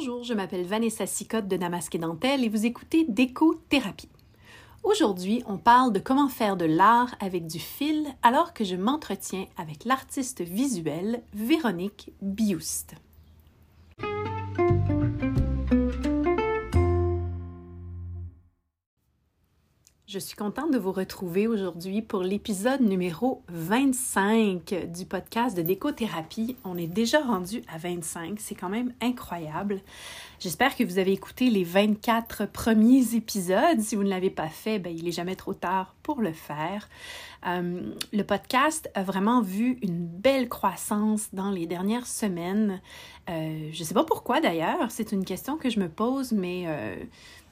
Bonjour, 0.00 0.24
je 0.24 0.32
m'appelle 0.32 0.64
Vanessa 0.64 1.04
Sicotte 1.04 1.46
de 1.46 1.58
Damasque 1.58 1.98
Dentelle 1.98 2.42
et 2.42 2.48
vous 2.48 2.64
écoutez 2.64 3.04
Déco-thérapie. 3.06 4.08
Aujourd'hui, 4.82 5.42
on 5.46 5.58
parle 5.58 5.92
de 5.92 5.98
comment 5.98 6.30
faire 6.30 6.56
de 6.56 6.64
l'art 6.64 7.14
avec 7.20 7.46
du 7.46 7.58
fil 7.58 8.06
alors 8.22 8.54
que 8.54 8.64
je 8.64 8.76
m'entretiens 8.76 9.44
avec 9.58 9.84
l'artiste 9.84 10.40
visuelle 10.40 11.22
Véronique 11.34 12.12
Biouste. 12.22 12.94
Je 20.12 20.18
suis 20.18 20.34
contente 20.34 20.72
de 20.72 20.78
vous 20.78 20.90
retrouver 20.90 21.46
aujourd'hui 21.46 22.02
pour 22.02 22.24
l'épisode 22.24 22.80
numéro 22.80 23.44
25 23.48 24.88
du 24.92 25.06
podcast 25.06 25.56
de 25.56 25.62
décothérapie. 25.62 26.56
On 26.64 26.76
est 26.76 26.88
déjà 26.88 27.20
rendu 27.20 27.62
à 27.72 27.78
25, 27.78 28.40
c'est 28.40 28.56
quand 28.56 28.68
même 28.68 28.92
incroyable. 29.00 29.80
J'espère 30.40 30.74
que 30.74 30.82
vous 30.82 30.98
avez 30.98 31.12
écouté 31.12 31.48
les 31.48 31.62
24 31.62 32.46
premiers 32.46 33.14
épisodes. 33.14 33.78
Si 33.78 33.94
vous 33.94 34.02
ne 34.02 34.08
l'avez 34.08 34.30
pas 34.30 34.48
fait, 34.48 34.80
ben, 34.80 34.92
il 34.92 35.04
n'est 35.04 35.12
jamais 35.12 35.36
trop 35.36 35.54
tard 35.54 35.94
pour 36.02 36.20
le 36.20 36.32
faire. 36.32 36.88
Euh, 37.46 37.94
le 38.12 38.22
podcast 38.24 38.90
a 38.94 39.04
vraiment 39.04 39.42
vu 39.42 39.78
une 39.80 40.06
belle 40.06 40.48
croissance 40.48 41.28
dans 41.32 41.52
les 41.52 41.66
dernières 41.66 42.08
semaines. 42.08 42.80
Euh, 43.28 43.68
je 43.72 43.78
ne 43.78 43.84
sais 43.84 43.94
pas 43.94 44.02
pourquoi 44.02 44.40
d'ailleurs, 44.40 44.90
c'est 44.90 45.12
une 45.12 45.24
question 45.24 45.56
que 45.56 45.70
je 45.70 45.78
me 45.78 45.88
pose, 45.88 46.32
mais... 46.32 46.64
Euh, 46.66 46.96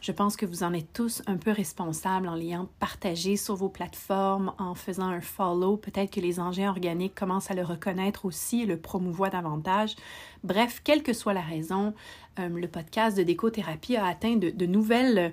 je 0.01 0.13
pense 0.13 0.37
que 0.37 0.47
vous 0.47 0.63
en 0.63 0.73
êtes 0.73 0.93
tous 0.93 1.23
un 1.27 1.37
peu 1.37 1.51
responsables 1.51 2.29
en 2.29 2.35
l'ayant 2.35 2.69
partagé 2.79 3.37
sur 3.37 3.57
vos 3.57 3.69
plateformes, 3.69 4.53
en 4.59 4.75
faisant 4.75 5.09
un 5.09 5.21
follow. 5.21 5.77
Peut-être 5.77 6.13
que 6.13 6.21
les 6.21 6.39
engins 6.39 6.69
organiques 6.69 7.15
commencent 7.15 7.51
à 7.51 7.55
le 7.55 7.63
reconnaître 7.63 8.25
aussi 8.25 8.63
et 8.63 8.67
le 8.67 8.77
promouvoient 8.77 9.31
davantage. 9.31 9.97
Bref, 10.45 10.81
quelle 10.85 11.03
que 11.03 11.13
soit 11.13 11.35
la 11.35 11.41
raison, 11.41 11.95
euh, 12.39 12.49
le 12.49 12.69
podcast 12.69 13.17
de 13.17 13.25
décothérapie 13.25 13.97
a 13.97 14.07
atteint 14.07 14.37
de, 14.37 14.67
nouvelles 14.67 15.33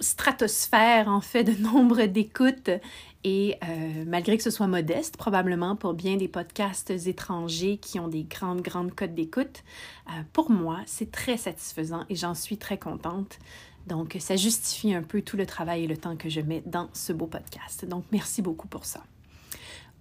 stratosphères, 0.00 1.08
en 1.08 1.20
fait, 1.20 1.44
de 1.44 1.60
nombre 1.62 2.04
d'écoutes. 2.04 2.70
Et 3.24 3.56
euh, 3.64 4.04
malgré 4.06 4.36
que 4.36 4.42
ce 4.42 4.50
soit 4.50 4.68
modeste, 4.68 5.16
probablement 5.16 5.74
pour 5.74 5.94
bien 5.94 6.16
des 6.16 6.28
podcasts 6.28 6.90
étrangers 6.90 7.78
qui 7.78 7.98
ont 7.98 8.08
des 8.08 8.22
grandes, 8.22 8.62
grandes 8.62 8.94
cotes 8.94 9.14
d'écoute, 9.14 9.64
euh, 10.08 10.22
pour 10.32 10.50
moi, 10.50 10.80
c'est 10.86 11.10
très 11.10 11.36
satisfaisant 11.36 12.04
et 12.08 12.14
j'en 12.14 12.34
suis 12.34 12.58
très 12.58 12.78
contente. 12.78 13.38
Donc, 13.86 14.16
ça 14.20 14.36
justifie 14.36 14.94
un 14.94 15.02
peu 15.02 15.22
tout 15.22 15.36
le 15.36 15.46
travail 15.46 15.84
et 15.84 15.86
le 15.86 15.96
temps 15.96 16.16
que 16.16 16.28
je 16.28 16.40
mets 16.40 16.62
dans 16.66 16.88
ce 16.92 17.12
beau 17.12 17.26
podcast. 17.26 17.84
Donc, 17.86 18.04
merci 18.12 18.42
beaucoup 18.42 18.68
pour 18.68 18.84
ça. 18.84 19.02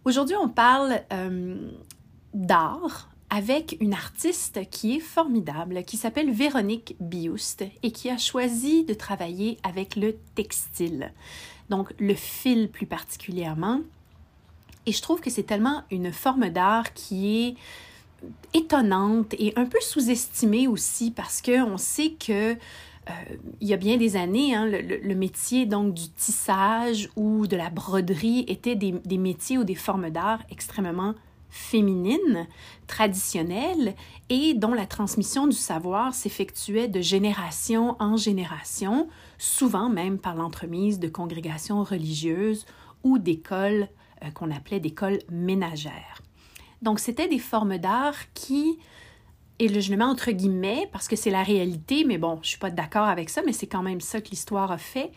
Aujourd'hui, 0.05 0.35
on 0.35 0.49
parle 0.49 1.01
euh, 1.11 1.71
d'art 2.33 3.09
avec 3.29 3.77
une 3.81 3.93
artiste 3.93 4.69
qui 4.69 4.95
est 4.95 5.01
formidable, 5.01 5.83
qui 5.83 5.97
s'appelle 5.97 6.31
Véronique 6.31 6.95
Biouste 6.99 7.65
et 7.83 7.91
qui 7.91 8.09
a 8.09 8.17
choisi 8.17 8.85
de 8.85 8.93
travailler 8.93 9.57
avec 9.63 9.95
le 9.95 10.15
textile, 10.35 11.11
donc 11.69 11.93
le 11.99 12.13
fil 12.13 12.69
plus 12.69 12.85
particulièrement. 12.85 13.81
Et 14.85 14.93
je 14.93 15.01
trouve 15.01 15.19
que 15.19 15.29
c'est 15.29 15.43
tellement 15.43 15.83
une 15.91 16.13
forme 16.13 16.49
d'art 16.49 16.93
qui 16.93 17.41
est 17.47 17.55
étonnante 18.53 19.33
et 19.37 19.51
un 19.57 19.65
peu 19.65 19.79
sous-estimée 19.81 20.67
aussi 20.67 21.11
parce 21.11 21.41
qu'on 21.41 21.77
sait 21.77 22.11
que 22.11 22.53
euh, 22.53 23.13
il 23.59 23.67
y 23.67 23.73
a 23.73 23.77
bien 23.77 23.97
des 23.97 24.15
années, 24.15 24.55
hein, 24.55 24.65
le, 24.65 25.15
métier 25.15 25.65
donc 25.65 25.93
du 25.93 26.09
tissage 26.09 27.09
ou 27.17 27.45
de 27.47 27.57
la 27.57 27.69
broderie 27.69 28.45
était 28.47 28.75
des 28.75 29.17
métiers 29.17 29.57
ou 29.57 29.65
des 29.65 29.75
formes 29.75 30.09
d'art 30.09 30.41
extrêmement 30.49 31.13
féminines, 31.49 32.47
traditionnelles 32.87 33.95
et 34.29 34.53
dont 34.53 34.73
la 34.73 34.85
transmission 34.85 35.47
du 35.47 35.55
savoir 35.55 36.13
s'effectuait 36.13 36.87
de 36.87 37.01
génération 37.01 37.95
en 37.99 38.17
génération, 38.17 39.07
souvent 39.37 39.89
même 39.89 40.17
par 40.19 40.35
l'entremise 40.35 40.99
de 40.99 41.07
congrégations 41.07 41.83
religieuses 41.83 42.65
ou 43.03 43.17
d'écoles 43.17 43.87
euh, 44.23 44.31
qu'on 44.31 44.51
appelait 44.51 44.79
d'écoles 44.79 45.19
ménagères. 45.29 46.21
Donc 46.81 46.99
c'était 46.99 47.27
des 47.27 47.39
formes 47.39 47.77
d'art 47.77 48.15
qui 48.33 48.77
et 49.59 49.81
je 49.81 49.91
le 49.91 49.97
mets 49.97 50.03
entre 50.03 50.31
guillemets 50.31 50.87
parce 50.91 51.07
que 51.07 51.15
c'est 51.15 51.31
la 51.31 51.41
réalité, 51.41 52.03
mais 52.05 52.17
bon, 52.17 52.39
je 52.43 52.49
suis 52.49 52.57
pas 52.59 52.69
d'accord 52.69 53.07
avec 53.07 53.29
ça, 53.29 53.41
mais 53.45 53.53
c'est 53.53 53.65
quand 53.65 53.81
même 53.81 54.01
ça 54.01 54.21
que 54.21 54.29
l'histoire 54.29 54.71
a 54.71 54.77
fait. 54.77 55.11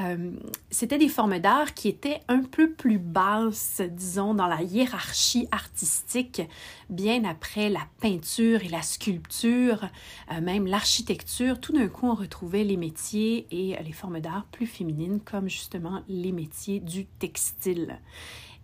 Euh, 0.00 0.32
c'était 0.70 0.98
des 0.98 1.08
formes 1.08 1.38
d'art 1.38 1.74
qui 1.74 1.88
étaient 1.88 2.20
un 2.26 2.42
peu 2.42 2.72
plus 2.72 2.98
basses, 2.98 3.80
disons, 3.88 4.34
dans 4.34 4.48
la 4.48 4.62
hiérarchie 4.62 5.46
artistique, 5.52 6.42
bien 6.90 7.24
après 7.24 7.68
la 7.68 7.86
peinture 8.00 8.64
et 8.64 8.68
la 8.68 8.82
sculpture, 8.82 9.88
euh, 10.32 10.40
même 10.40 10.66
l'architecture. 10.66 11.60
Tout 11.60 11.72
d'un 11.72 11.88
coup, 11.88 12.08
on 12.08 12.14
retrouvait 12.14 12.64
les 12.64 12.76
métiers 12.76 13.46
et 13.52 13.76
les 13.80 13.92
formes 13.92 14.18
d'art 14.18 14.46
plus 14.50 14.66
féminines, 14.66 15.20
comme 15.20 15.48
justement 15.48 16.02
les 16.08 16.32
métiers 16.32 16.80
du 16.80 17.06
textile. 17.06 18.00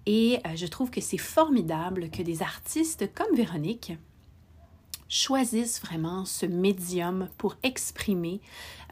Et 0.06 0.38
euh, 0.46 0.56
je 0.56 0.66
trouve 0.66 0.90
que 0.90 1.00
c'est 1.00 1.18
formidable 1.18 2.10
que 2.10 2.22
des 2.22 2.42
artistes 2.42 3.12
comme 3.14 3.36
Véronique, 3.36 3.92
choisissent 5.10 5.80
vraiment 5.80 6.24
ce 6.24 6.46
médium 6.46 7.28
pour 7.36 7.56
exprimer 7.64 8.40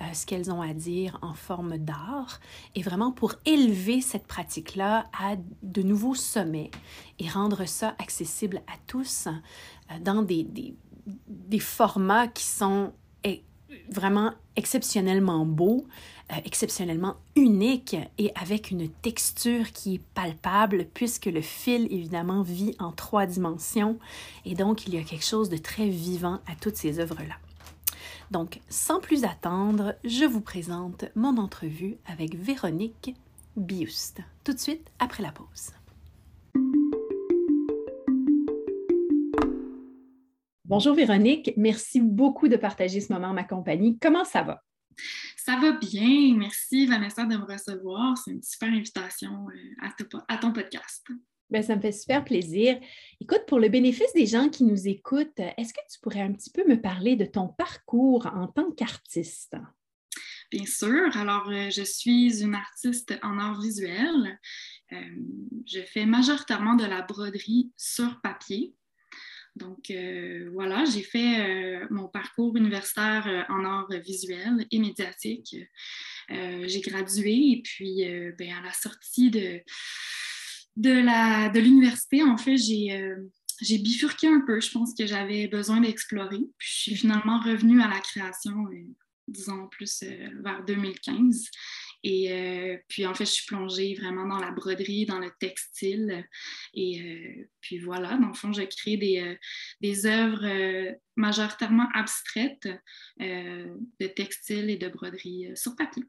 euh, 0.02 0.04
ce 0.12 0.26
qu'elles 0.26 0.50
ont 0.50 0.60
à 0.60 0.74
dire 0.74 1.18
en 1.22 1.32
forme 1.32 1.78
d'art 1.78 2.40
et 2.74 2.82
vraiment 2.82 3.12
pour 3.12 3.36
élever 3.46 4.00
cette 4.00 4.26
pratique-là 4.26 5.04
à 5.18 5.36
de 5.62 5.82
nouveaux 5.82 6.16
sommets 6.16 6.72
et 7.20 7.28
rendre 7.28 7.64
ça 7.66 7.94
accessible 7.98 8.60
à 8.66 8.76
tous 8.88 9.28
euh, 9.28 9.98
dans 10.00 10.22
des, 10.22 10.44
des, 10.44 11.58
formats 11.60 12.26
qui 12.26 12.44
sont 12.44 12.92
eh, 13.24 13.44
vraiment 13.88 14.32
exceptionnellement 14.56 15.46
beaux, 15.46 15.86
exceptionnellement 16.44 17.16
unique 17.36 17.96
et 18.18 18.32
avec 18.34 18.70
une 18.70 18.88
texture 18.88 19.72
qui 19.72 19.94
est 19.94 20.02
palpable 20.14 20.86
puisque 20.92 21.26
le 21.26 21.40
fil 21.40 21.92
évidemment 21.92 22.42
vit 22.42 22.76
en 22.78 22.92
trois 22.92 23.26
dimensions 23.26 23.98
et 24.44 24.54
donc 24.54 24.86
il 24.86 24.94
y 24.94 24.98
a 24.98 25.02
quelque 25.02 25.24
chose 25.24 25.48
de 25.48 25.56
très 25.56 25.88
vivant 25.88 26.40
à 26.46 26.54
toutes 26.60 26.76
ces 26.76 27.00
œuvres-là. 27.00 27.34
Donc, 28.30 28.60
sans 28.68 29.00
plus 29.00 29.24
attendre, 29.24 29.94
je 30.04 30.26
vous 30.26 30.42
présente 30.42 31.06
mon 31.14 31.38
entrevue 31.38 31.96
avec 32.06 32.34
Véronique 32.34 33.14
Biuste, 33.56 34.20
tout 34.44 34.52
de 34.52 34.58
suite 34.58 34.90
après 34.98 35.22
la 35.22 35.32
pause. 35.32 35.72
Bonjour 40.66 40.94
Véronique, 40.94 41.52
merci 41.56 42.02
beaucoup 42.02 42.48
de 42.48 42.56
partager 42.56 43.00
ce 43.00 43.10
moment 43.10 43.28
en 43.28 43.34
ma 43.34 43.44
compagnie. 43.44 43.98
Comment 43.98 44.26
ça 44.26 44.42
va? 44.42 44.62
Ça 45.36 45.56
va 45.56 45.72
bien. 45.72 46.36
Merci, 46.36 46.86
Vanessa, 46.86 47.24
de 47.24 47.36
me 47.36 47.44
recevoir. 47.44 48.16
C'est 48.18 48.32
une 48.32 48.42
super 48.42 48.68
invitation 48.68 49.48
euh, 49.48 50.22
à, 50.28 50.36
ton 50.38 50.52
podcast. 50.52 51.06
Bien, 51.50 51.62
ça 51.62 51.76
me 51.76 51.80
fait 51.80 51.92
super 51.92 52.24
plaisir. 52.24 52.78
Écoute, 53.20 53.44
pour 53.46 53.58
le 53.58 53.68
bénéfice 53.68 54.12
des 54.14 54.26
gens 54.26 54.48
qui 54.50 54.64
nous 54.64 54.88
écoutent, 54.88 55.40
est-ce 55.56 55.72
que 55.72 55.80
tu 55.90 55.98
pourrais 56.02 56.20
un 56.20 56.32
petit 56.32 56.50
peu 56.50 56.64
me 56.68 56.80
parler 56.80 57.16
de 57.16 57.24
ton 57.24 57.48
parcours 57.48 58.26
en 58.26 58.48
tant 58.48 58.70
qu'artiste? 58.72 59.56
Bien 60.50 60.66
sûr. 60.66 61.16
Alors, 61.16 61.48
euh, 61.50 61.70
je 61.70 61.82
suis 61.82 62.42
une 62.42 62.54
artiste 62.54 63.18
en 63.22 63.38
art 63.38 63.60
visuel. 63.60 64.38
Euh, 64.92 64.96
je 65.66 65.80
fais 65.80 66.06
majoritairement 66.06 66.74
de 66.74 66.84
la 66.84 67.02
broderie 67.02 67.70
sur 67.76 68.20
papier. 68.22 68.74
Donc 69.58 69.90
euh, 69.90 70.48
voilà, 70.52 70.84
j'ai 70.84 71.02
fait 71.02 71.40
euh, 71.40 71.86
mon 71.90 72.08
parcours 72.08 72.56
universitaire 72.56 73.26
euh, 73.26 73.42
en 73.52 73.64
art 73.64 73.90
visuel 74.04 74.66
et 74.70 74.78
médiatique. 74.78 75.56
j'ai 76.30 76.80
gradué 76.80 77.32
et 77.52 77.62
puis 77.62 78.04
ben, 78.38 78.52
à 78.52 78.62
la 78.62 78.72
sortie 78.72 79.30
de, 79.30 79.60
de 80.76 81.58
l'université, 81.58 82.22
en 82.22 82.36
fait, 82.36 82.56
j'ai 82.56 83.78
bifurqué 83.78 84.28
un 84.28 84.42
peu. 84.46 84.60
Je 84.60 84.70
pense 84.70 84.94
que 84.94 85.06
j'avais 85.06 85.48
besoin 85.48 85.80
d'explorer. 85.80 86.40
Puis 86.58 86.68
je 86.70 86.80
suis 86.80 86.96
finalement 86.96 87.40
revenue 87.40 87.80
à 87.80 87.88
la 87.88 88.00
création, 88.00 88.54
disons 89.26 89.66
plus 89.68 90.04
vers 90.42 90.64
2015. 90.66 91.50
Et 92.04 92.32
euh, 92.32 92.78
puis, 92.88 93.06
en 93.06 93.14
fait, 93.14 93.24
je 93.24 93.32
suis 93.32 93.46
plongée 93.46 93.94
vraiment 93.94 94.26
dans 94.26 94.38
la 94.38 94.52
broderie, 94.52 95.06
dans 95.06 95.18
le 95.18 95.30
textile. 95.40 96.24
Et 96.74 97.02
euh, 97.02 97.48
puis 97.60 97.78
voilà, 97.78 98.16
dans 98.18 98.28
le 98.28 98.34
fond, 98.34 98.52
j'ai 98.52 98.68
créé 98.68 98.96
des, 98.96 99.20
euh, 99.20 99.34
des 99.80 100.06
œuvres 100.06 100.96
majoritairement 101.16 101.88
abstraites 101.94 102.68
de 103.18 104.06
textile 104.06 104.70
et 104.70 104.76
de 104.76 104.88
broderie 104.88 105.50
sur 105.54 105.74
papier. 105.74 106.04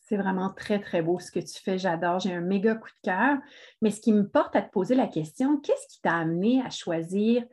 C'est 0.00 0.16
vraiment 0.16 0.50
très, 0.52 0.80
très 0.80 1.02
beau 1.02 1.20
ce 1.20 1.30
que 1.30 1.38
tu 1.38 1.62
fais. 1.62 1.78
J'adore. 1.78 2.18
J'ai 2.18 2.32
un 2.32 2.40
méga 2.40 2.74
coup 2.74 2.88
de 2.88 3.10
cœur. 3.10 3.38
Mais 3.80 3.92
ce 3.92 4.00
qui 4.00 4.12
me 4.12 4.28
porte 4.28 4.56
à 4.56 4.62
te 4.62 4.72
poser 4.72 4.96
la 4.96 5.06
question, 5.06 5.58
qu'est-ce 5.58 5.86
qui 5.86 6.00
t'a 6.00 6.16
amené 6.16 6.60
à 6.62 6.70
choisir 6.70 7.44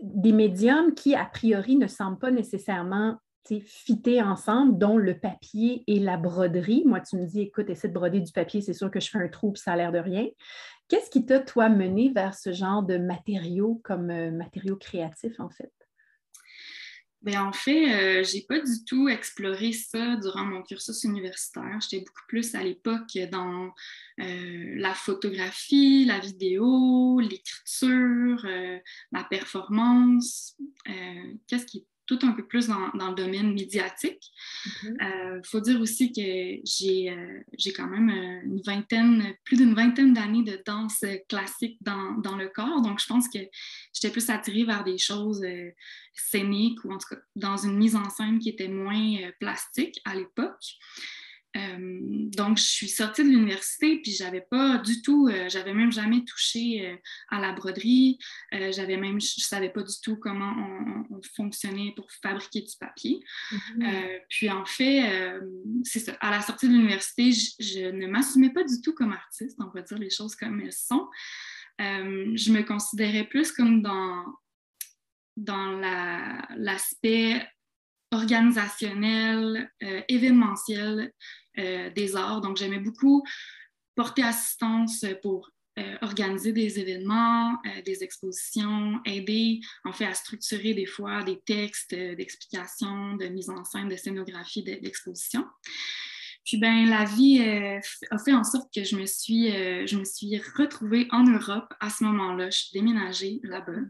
des 0.00 0.32
médiums 0.32 0.94
qui, 0.94 1.14
a 1.14 1.26
priori, 1.26 1.76
ne 1.76 1.86
semblent 1.86 2.18
pas 2.18 2.30
nécessairement 2.30 3.18
fités 3.66 4.22
ensemble, 4.22 4.78
dont 4.78 4.96
le 4.96 5.18
papier 5.18 5.84
et 5.86 5.98
la 5.98 6.16
broderie. 6.16 6.82
Moi, 6.86 7.00
tu 7.00 7.16
me 7.16 7.26
dis, 7.26 7.40
écoute, 7.42 7.70
essaie 7.70 7.88
de 7.88 7.94
broder 7.94 8.20
du 8.20 8.32
papier, 8.32 8.60
c'est 8.60 8.74
sûr 8.74 8.90
que 8.90 9.00
je 9.00 9.10
fais 9.10 9.18
un 9.18 9.28
trou, 9.28 9.52
puis 9.52 9.62
ça 9.62 9.72
a 9.72 9.76
l'air 9.76 9.92
de 9.92 9.98
rien. 9.98 10.26
Qu'est-ce 10.88 11.10
qui 11.10 11.24
t'a, 11.24 11.40
toi, 11.40 11.68
mené 11.68 12.10
vers 12.14 12.34
ce 12.34 12.52
genre 12.52 12.82
de 12.82 12.98
matériaux 12.98 13.80
comme 13.84 14.10
euh, 14.10 14.30
matériaux 14.30 14.76
créatifs, 14.76 15.38
en 15.38 15.50
fait? 15.50 15.72
Ben, 17.22 17.38
en 17.42 17.52
fait, 17.52 17.92
euh, 17.92 18.24
j'ai 18.24 18.40
pas 18.48 18.58
du 18.60 18.82
tout 18.86 19.06
exploré 19.10 19.72
ça 19.72 20.16
durant 20.16 20.46
mon 20.46 20.62
cursus 20.62 21.04
universitaire. 21.04 21.78
J'étais 21.82 22.02
beaucoup 22.02 22.26
plus 22.28 22.54
à 22.54 22.62
l'époque 22.62 23.18
dans 23.30 23.74
euh, 24.20 24.74
la 24.76 24.94
photographie, 24.94 26.06
la 26.06 26.18
vidéo, 26.18 27.20
l'écriture, 27.20 28.42
euh, 28.46 28.78
la 29.12 29.24
performance. 29.24 30.56
Qu'est-ce 31.46 31.66
qui 31.66 31.86
tout 32.10 32.26
un 32.26 32.32
peu 32.32 32.44
plus 32.44 32.66
dans, 32.66 32.90
le 32.92 33.14
domaine 33.14 33.54
médiatique. 33.54 34.32
Il 34.82 34.96
euh, 35.00 35.40
faut 35.44 35.60
dire 35.60 35.80
aussi 35.80 36.10
que 36.12 36.60
j'ai 36.64 37.08
euh, 37.08 37.72
quand 37.76 37.86
même 37.86 38.10
euh, 38.10 38.46
une 38.46 38.60
vingtaine, 38.66 39.34
plus 39.44 39.56
d'une 39.56 39.74
vingtaine 39.74 40.12
d'années 40.12 40.42
de 40.42 40.60
danse 40.66 41.04
classique 41.28 41.78
dans, 41.82 42.14
dans, 42.18 42.34
le 42.34 42.48
corps. 42.48 42.82
Donc, 42.82 43.00
je 43.00 43.06
pense 43.06 43.28
que 43.28 43.38
j'étais 43.94 44.10
plus 44.10 44.28
attirée 44.28 44.64
vers 44.64 44.82
des 44.82 44.98
choses 44.98 45.44
scéniques 46.12 46.84
ou 46.84 46.92
en 46.92 46.98
tout 46.98 47.14
cas 47.14 47.20
dans 47.36 47.56
une 47.56 47.76
mise 47.76 47.94
en 47.94 48.10
scène 48.10 48.40
qui 48.40 48.48
était 48.48 48.68
moins 48.68 49.16
plastique 49.38 50.00
à 50.04 50.16
l'époque. 50.16 50.64
Euh, 51.56 51.76
donc, 51.78 52.58
je 52.58 52.64
suis 52.64 52.88
sortie 52.88 53.24
de 53.24 53.28
l'université, 53.28 54.00
puis 54.00 54.12
j'avais 54.12 54.40
pas 54.40 54.78
du 54.78 55.02
tout, 55.02 55.28
euh, 55.28 55.48
j'avais 55.48 55.74
même 55.74 55.90
jamais 55.90 56.24
touché 56.24 56.86
euh, 56.86 56.96
à 57.28 57.40
la 57.40 57.52
broderie. 57.52 58.18
j'avais 58.52 58.96
même, 58.96 59.20
je 59.20 59.40
savais 59.40 59.70
pas 59.70 59.82
du 59.82 59.94
tout 60.02 60.16
comment 60.16 60.54
on, 61.10 61.20
fonctionnait 61.36 61.92
pour 61.96 62.10
fabriquer 62.22 62.62
du 62.62 62.72
papier. 62.78 63.20
Mm-hmm. 63.52 64.20
puis 64.28 64.50
en 64.50 64.64
fait, 64.64 65.38
c'est 65.84 65.98
ça. 66.00 66.12
À 66.20 66.30
la 66.30 66.40
sortie 66.40 66.66
de 66.66 66.72
l'université, 66.72 67.30
je, 67.32 67.90
ne 67.90 68.06
m'assumais 68.06 68.50
pas 68.50 68.64
du 68.64 68.80
tout 68.82 68.94
comme 68.94 69.12
artiste, 69.12 69.58
on 69.60 69.68
va 69.68 69.82
dire 69.82 69.98
les 69.98 70.08
choses 70.08 70.34
comme 70.34 70.60
elles 70.60 70.72
sont. 70.72 71.08
je 71.78 72.52
me 72.52 72.62
considérais 72.62 73.24
plus 73.24 73.52
comme 73.52 73.82
dans 73.82 74.24
dans 75.36 75.78
l'aspect 76.56 77.46
organisationnel, 78.12 79.70
événementiel 80.08 81.12
des 81.56 82.16
arts. 82.16 82.40
Donc, 82.40 82.56
j'aimais 82.56 82.78
beaucoup 82.78 83.22
porter 83.94 84.22
assistance 84.22 85.04
pour 85.22 85.50
euh, 85.78 85.96
organiser 86.02 86.52
des 86.52 86.80
événements, 86.80 87.52
euh, 87.64 87.82
des 87.82 88.02
expositions, 88.02 89.00
aider 89.04 89.60
en 89.84 89.92
fait 89.92 90.04
à 90.04 90.14
structurer 90.14 90.74
des 90.74 90.86
fois 90.86 91.22
des 91.22 91.40
textes 91.46 91.94
d'explication, 91.94 93.14
de 93.16 93.26
mise 93.26 93.50
en 93.50 93.62
scène, 93.64 93.88
de 93.88 93.96
scénographie 93.96 94.64
d'exposition. 94.64 95.46
Puis 96.44 96.58
ben 96.58 96.86
la 96.86 97.04
vie 97.04 97.40
a 97.40 98.18
fait 98.18 98.32
en 98.32 98.42
sorte 98.42 98.74
que 98.74 98.82
je 98.82 98.96
me 98.96 99.06
suis, 99.06 99.50
je 99.50 99.96
me 99.96 100.04
suis 100.04 100.38
retrouvée 100.56 101.06
en 101.12 101.22
Europe 101.22 101.72
à 101.78 101.88
ce 101.88 102.02
moment-là. 102.04 102.50
Je 102.50 102.58
suis 102.58 102.72
déménagée 102.72 103.38
là-bas. 103.44 103.82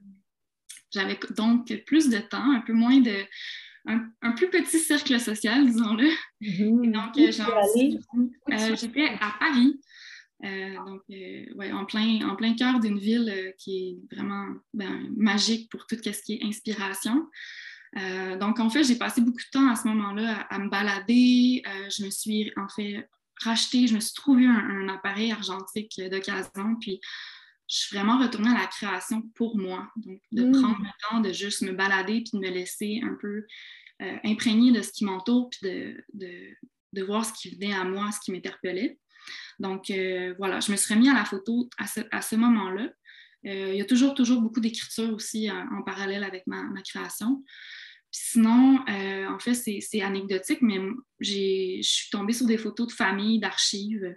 J'avais 0.92 1.18
donc 1.36 1.72
plus 1.86 2.10
de 2.10 2.18
temps, 2.18 2.52
un 2.52 2.60
peu 2.60 2.72
moins 2.74 3.00
de, 3.00 3.24
un, 3.86 4.32
plus 4.32 4.50
petit 4.50 4.78
cercle 4.78 5.18
social, 5.18 5.66
disons-le. 5.66 6.08
Mhm. 6.40 6.92
donc, 6.92 7.16
euh, 7.18 8.76
j'étais 8.76 9.08
à 9.20 9.34
Paris. 9.38 9.80
Euh, 10.44 10.74
donc, 10.86 11.02
euh, 11.10 11.44
ouais, 11.54 11.70
en, 11.72 11.84
plein, 11.84 12.26
en 12.28 12.34
plein 12.34 12.54
cœur 12.54 12.80
d'une 12.80 12.98
ville 12.98 13.54
qui 13.58 13.78
est 14.10 14.16
vraiment 14.16 14.46
ben, 14.72 15.08
magique 15.16 15.70
pour 15.70 15.86
tout 15.86 15.96
ce 16.02 16.22
qui 16.22 16.34
est 16.34 16.44
inspiration. 16.44 17.28
donc, 18.38 18.60
en 18.60 18.70
fait, 18.70 18.84
j'ai 18.84 18.96
passé 18.96 19.20
beaucoup 19.20 19.42
de 19.42 19.50
temps 19.52 19.68
à 19.70 19.76
ce 19.76 19.88
moment-là 19.88 20.46
à, 20.48 20.58
me 20.58 20.68
balader. 20.70 21.62
je 21.90 22.04
me 22.04 22.10
suis, 22.10 22.52
en 22.56 22.68
fait, 22.68 23.08
racheté, 23.42 23.86
je 23.86 23.94
me 23.94 24.00
suis 24.00 24.14
trouvé 24.14 24.46
un, 24.46 24.88
un 24.88 24.88
appareil 24.88 25.32
argentique 25.32 26.00
d'occasion, 26.10 26.76
puis 26.80 27.00
je 27.70 27.76
suis 27.76 27.96
vraiment 27.96 28.18
retournée 28.18 28.50
à 28.50 28.58
la 28.58 28.66
création 28.66 29.22
pour 29.36 29.56
moi. 29.56 29.88
Donc, 29.94 30.20
de 30.32 30.44
mm. 30.44 30.52
prendre 30.52 30.78
le 30.80 31.08
temps 31.08 31.20
de 31.20 31.32
juste 31.32 31.62
me 31.62 31.72
balader 31.72 32.22
puis 32.22 32.32
de 32.32 32.38
me 32.38 32.50
laisser 32.50 33.00
un 33.04 33.14
peu 33.20 33.46
euh, 34.02 34.16
imprégner 34.24 34.72
de 34.72 34.82
ce 34.82 34.90
qui 34.90 35.04
m'entoure 35.04 35.50
puis 35.50 35.70
de, 35.70 36.56
de, 36.92 37.02
voir 37.02 37.24
ce 37.24 37.32
qui 37.32 37.54
venait 37.54 37.72
à 37.72 37.84
moi, 37.84 38.10
ce 38.10 38.18
qui 38.24 38.32
m'interpellait. 38.32 38.98
Donc, 39.60 39.90
euh, 39.90 40.34
voilà, 40.36 40.58
je 40.58 40.72
me 40.72 40.76
suis 40.76 40.92
remis 40.92 41.08
à 41.08 41.14
la 41.14 41.24
photo 41.24 41.70
à 41.78 41.86
ce, 41.86 42.00
à 42.10 42.22
ce 42.22 42.34
moment-là. 42.34 42.90
Euh, 43.46 43.72
il 43.72 43.76
y 43.76 43.80
a 43.80 43.84
toujours, 43.84 44.14
toujours 44.14 44.42
beaucoup 44.42 44.60
d'écriture 44.60 45.14
aussi 45.14 45.48
en, 45.48 45.82
parallèle 45.82 46.24
avec 46.24 46.46
ma, 46.48 46.64
ma 46.64 46.82
création. 46.82 47.44
sinon, 48.10 48.84
en 48.88 49.38
fait, 49.38 49.54
c'est 49.54 50.02
anecdotique, 50.02 50.60
mais 50.60 50.80
je 51.20 51.78
suis 51.82 52.10
tombée 52.10 52.32
sur 52.32 52.46
des 52.46 52.58
photos 52.58 52.88
de 52.88 52.92
famille, 52.92 53.38
d'archives. 53.38 54.16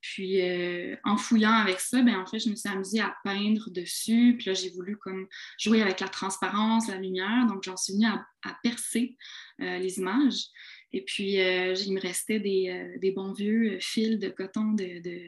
Puis 0.00 0.40
euh, 0.40 0.96
en 1.04 1.16
fouillant 1.16 1.52
avec 1.52 1.80
ça, 1.80 2.02
ben, 2.02 2.16
en 2.16 2.26
fait, 2.26 2.38
je 2.38 2.48
me 2.48 2.54
suis 2.54 2.68
amusée 2.68 3.00
à 3.00 3.14
peindre 3.24 3.70
dessus. 3.70 4.36
Puis 4.38 4.46
là, 4.46 4.54
j'ai 4.54 4.70
voulu 4.70 4.96
comme 4.96 5.26
jouer 5.58 5.82
avec 5.82 6.00
la 6.00 6.08
transparence, 6.08 6.88
la 6.88 6.96
lumière. 6.96 7.46
Donc, 7.48 7.62
j'en 7.64 7.76
suis 7.76 7.94
venue 7.94 8.06
à, 8.06 8.26
percer 8.62 9.16
euh, 9.60 9.78
les 9.78 9.98
images. 9.98 10.46
Et 10.92 11.02
puis, 11.02 11.40
euh, 11.40 11.74
il 11.74 11.92
me 11.92 12.00
restait 12.00 12.40
des, 12.40 13.12
bons 13.14 13.32
vieux 13.32 13.78
fils 13.80 14.18
de 14.18 14.28
coton 14.28 14.72
de, 14.72 15.00
de, 15.02 15.20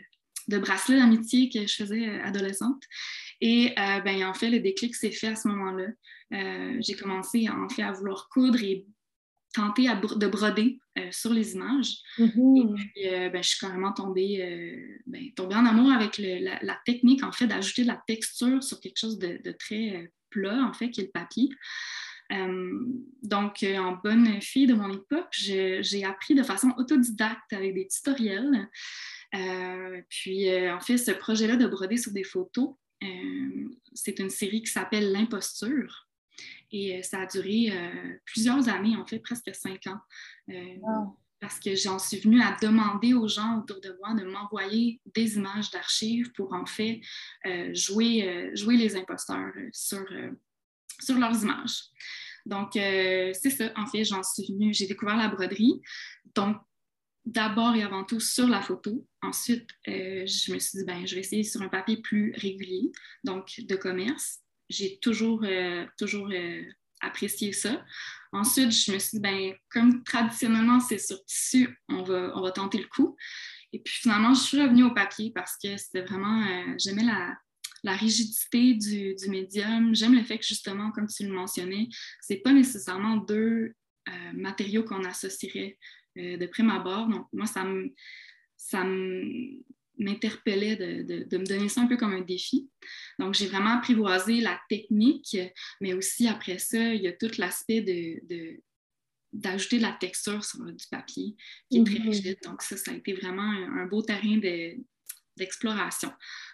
de 0.49 0.59
bracelets 0.59 0.99
d'amitié 0.99 1.51
que 1.51 1.67
je 1.67 1.75
faisais 1.75 2.21
adolescente. 2.21 2.83
Et 3.41 3.75
ben, 3.77 4.25
en 4.25 4.35
fait, 4.35 4.51
le 4.51 4.61
déclic 4.61 4.95
s'est 4.95 5.11
fait 5.11 5.29
à 5.29 5.37
ce 5.37 5.49
moment-là. 5.49 6.79
j'ai 6.81 6.95
commencé 6.95 7.49
en 7.49 7.69
fait 7.69 7.83
à 7.83 7.93
vouloir 7.93 8.29
coudre 8.29 8.63
et 8.63 8.87
tenter 9.53 9.87
de 9.87 10.27
broder 10.27 10.81
euh, 10.99 11.09
sur 11.11 11.33
les 11.33 11.55
images. 11.55 11.97
Mm-hmm. 12.19 12.59
Et 12.59 12.75
puis, 12.75 13.09
euh, 13.09 13.29
ben, 13.31 13.43
je 13.43 13.49
suis 13.49 13.59
carrément 13.59 13.93
tombée, 13.93 14.43
euh, 14.43 14.99
ben, 15.07 15.33
tombée 15.35 15.55
en 15.55 15.67
amour 15.67 15.91
avec 15.93 16.19
la, 16.19 16.79
technique, 16.85 17.23
en 17.23 17.33
fait, 17.33 17.47
d'ajouter 17.47 17.83
de 17.83 17.89
la 17.89 18.03
texture 18.07 18.63
sur 18.63 18.81
quelque 18.81 18.99
chose 18.99 19.19
de, 19.19 19.53
très 19.59 20.13
plat, 20.31 20.63
en 20.65 20.73
fait, 20.73 20.91
qui 20.91 21.01
est 21.01 21.05
le 21.05 21.11
papier. 21.11 21.49
donc, 23.23 23.63
en 23.63 23.93
bonne 24.03 24.41
fille 24.41 24.67
de 24.67 24.75
mon 24.75 24.91
époque, 24.93 25.29
j'ai 25.31 26.05
appris 26.05 26.35
de 26.35 26.43
façon 26.43 26.73
autodidacte 26.79 27.53
avec 27.53 27.75
des 27.75 27.89
tutoriels. 27.89 28.69
puis, 30.09 30.71
en 30.71 30.81
fait, 30.81 30.99
ce 30.99 31.11
projet-là 31.11 31.57
de 31.57 31.67
broder 31.67 31.99
sur 31.99 32.13
des 32.13 32.25
photos, 32.25 32.75
c'est 33.95 34.19
une 34.19 34.31
série 34.31 34.63
qui 34.63 34.71
s'appelle 34.71 35.13
L'imposture. 35.13 36.09
Et 36.73 36.99
euh, 36.99 37.03
ça 37.03 37.21
a 37.21 37.27
duré 37.27 37.71
euh, 37.71 38.17
plusieurs 38.25 38.69
années, 38.69 38.97
en 38.97 39.07
fait, 39.07 39.19
presque 39.19 39.55
cinq 39.55 39.87
ans. 39.87 40.01
Euh, 40.49 40.77
parce 41.41 41.59
que 41.59 41.75
j'en 41.75 41.99
suis 41.99 42.21
venue 42.21 42.41
à 42.41 42.57
demander 42.63 43.15
aux 43.15 43.29
gens 43.29 43.59
autour 43.59 43.81
de 43.81 43.97
moi 44.01 44.15
de 44.15 44.25
m'envoyer 44.25 45.01
des 45.15 45.37
images 45.37 45.71
d'archives 45.73 46.31
pour 46.33 46.53
en 46.53 46.67
fait 46.67 47.01
jouer, 47.73 48.53
jouer 48.55 48.77
les 48.77 48.95
imposteurs 48.95 49.53
sur, 49.73 50.07
sur 51.01 51.19
leurs 51.19 51.43
images. 51.43 51.81
Donc, 52.47 52.75
c'est 52.75 53.51
ça, 53.51 53.73
en 53.75 53.87
fait, 53.87 54.05
j'en 54.05 54.23
suis 54.23 54.53
venue, 54.53 54.73
j'ai 54.73 54.87
découvert 54.87 55.17
la 55.17 55.27
broderie. 55.27 55.83
Donc, 56.37 56.59
d'abord 57.25 57.75
et 57.75 57.83
avant 57.83 58.05
tout 58.05 58.21
sur 58.21 58.47
la 58.47 58.63
photo. 58.63 59.05
Ensuite, 59.21 59.69
je 59.85 60.53
me 60.53 60.61
suis 60.61 60.79
dit, 60.79 60.85
ben, 60.85 61.05
je 61.05 61.17
vais 61.17 61.23
essayer 61.23 61.43
sur 61.43 61.61
un 61.61 61.69
papier 61.69 61.97
plus 61.97 62.33
régulier, 62.37 62.93
donc 63.25 63.53
de 63.59 63.75
commerce 63.75 64.42
j'ai 64.73 64.99
toujours, 64.99 65.43
euh, 65.45 65.87
toujours 65.99 66.29
euh, 66.33 66.63
apprécié 67.01 67.53
ça. 67.53 67.85
Ensuite, 68.33 68.71
je 68.71 68.93
me 68.93 68.99
suis 68.99 69.19
dit, 69.19 69.21
ben, 69.21 69.53
comme 69.71 70.03
traditionnellement 70.05 70.81
c'est 70.81 70.99
sur 70.99 71.23
tissu, 71.25 71.79
on 71.89 72.03
va, 72.03 72.33
on 72.37 72.41
va 72.41 72.51
tenter 72.51 72.79
le 72.79 72.89
coup. 72.89 73.17
Et 73.73 73.79
puis 73.79 73.95
finalement, 73.95 74.35
je 74.35 74.41
suis 74.41 74.61
revenue 74.61 74.85
au 74.85 74.95
papier 74.95 75.33
parce 75.35 75.57
que 75.63 75.77
c'était 75.77 76.03
vraiment, 76.03 76.43
euh, 76.43 76.75
j'aimais 76.79 77.05
la, 77.05 77.37
la, 77.83 77.95
rigidité 77.95 78.75
du, 78.75 79.15
du 79.15 79.29
médium. 79.29 79.95
J'aime 79.95 80.15
le 80.15 80.25
fait 80.25 80.39
que 80.39 80.47
justement, 80.47 80.91
comme 80.93 81.07
tu 81.07 81.27
le 81.27 81.33
mentionnais, 81.33 81.89
c'est 82.21 82.37
pas 82.37 82.53
nécessairement 82.53 83.17
deux 83.17 83.75
matériaux 84.35 84.83
qu'on 84.83 85.05
associerait 85.05 85.79
de 86.17 86.47
prime 86.47 86.71
abord. 86.71 87.07
Donc 87.07 87.29
moi, 87.33 87.47
ça 87.47 87.65
ça 88.57 88.85
me 88.85 89.63
m'interpellait 89.99 90.77
de, 90.77 91.37
me 91.37 91.47
donner 91.47 91.69
ça 91.69 91.83
un 91.83 91.87
peu 91.87 91.97
comme 91.97 92.15
un 92.15 92.21
défi. 92.23 92.69
Donc, 93.19 93.35
j'ai 93.35 93.47
vraiment 93.47 93.77
apprivoisé 93.77 94.41
la 94.41 94.61
technique, 94.69 95.37
mais 95.81 95.95
aussi 95.95 96.29
après 96.29 96.59
ça, 96.59 96.95
il 96.95 97.03
y 97.03 97.09
a 97.09 97.13
tout 97.13 97.31
l'aspect 97.39 97.83
de, 97.83 98.61
d'ajouter 99.33 99.79
de 99.79 99.83
la 99.83 99.93
texture 99.93 100.45
sur 100.45 100.65
du 100.65 100.87
papier 100.91 101.35
qui 101.71 101.79
est 101.79 101.85
très 101.85 101.99
mhm. 101.99 102.09
rigide. 102.09 102.39
Donc, 102.45 102.63
ça, 102.63 102.77
ça 102.77 102.91
a 102.91 102.95
été 102.95 103.13
vraiment 103.15 103.43
un, 103.43 103.87
beau 103.87 104.03
terrain 104.03 104.39
d'exploration. 105.37 106.13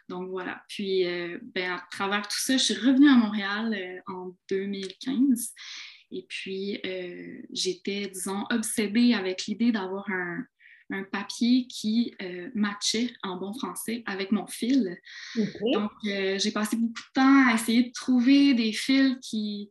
Donc, 0.09 0.28
voilà. 0.30 0.62
Puis, 0.68 1.07
euh, 1.07 1.38
ben, 1.42 1.73
à 1.73 1.87
travers 1.90 2.23
tout 2.23 2.38
ça, 2.38 2.57
je 2.57 2.62
suis 2.62 2.75
revenue 2.75 3.09
à 3.09 3.16
Montréal 3.16 3.75
euh, 3.75 4.12
en 4.12 4.37
2015. 4.49 5.52
Et 6.11 6.25
puis, 6.26 6.80
euh, 6.87 7.42
j'étais, 7.52 8.09
disons, 8.09 8.45
obsédée 8.50 9.12
avec 9.12 9.45
l'idée 9.47 9.73
d'avoir 9.73 10.09
un, 10.11 10.45
un 10.90 11.04
papier 11.04 11.66
qui 11.66 12.14
euh, 12.23 12.50
matchait 12.54 13.12
en 13.23 13.37
bon 13.37 13.52
français 13.52 14.02
avec 14.07 14.33
mon 14.33 14.47
fil. 14.47 14.99
Donc, 15.73 15.90
euh, 16.07 16.38
j'ai 16.38 16.50
passé 16.50 16.76
beaucoup 16.76 17.02
de 17.02 17.12
temps 17.14 17.49
à 17.49 17.54
essayer 17.54 17.85
de 17.85 17.92
trouver 17.92 18.54
des 18.54 18.73
fils 18.73 19.16
qui, 19.23 19.71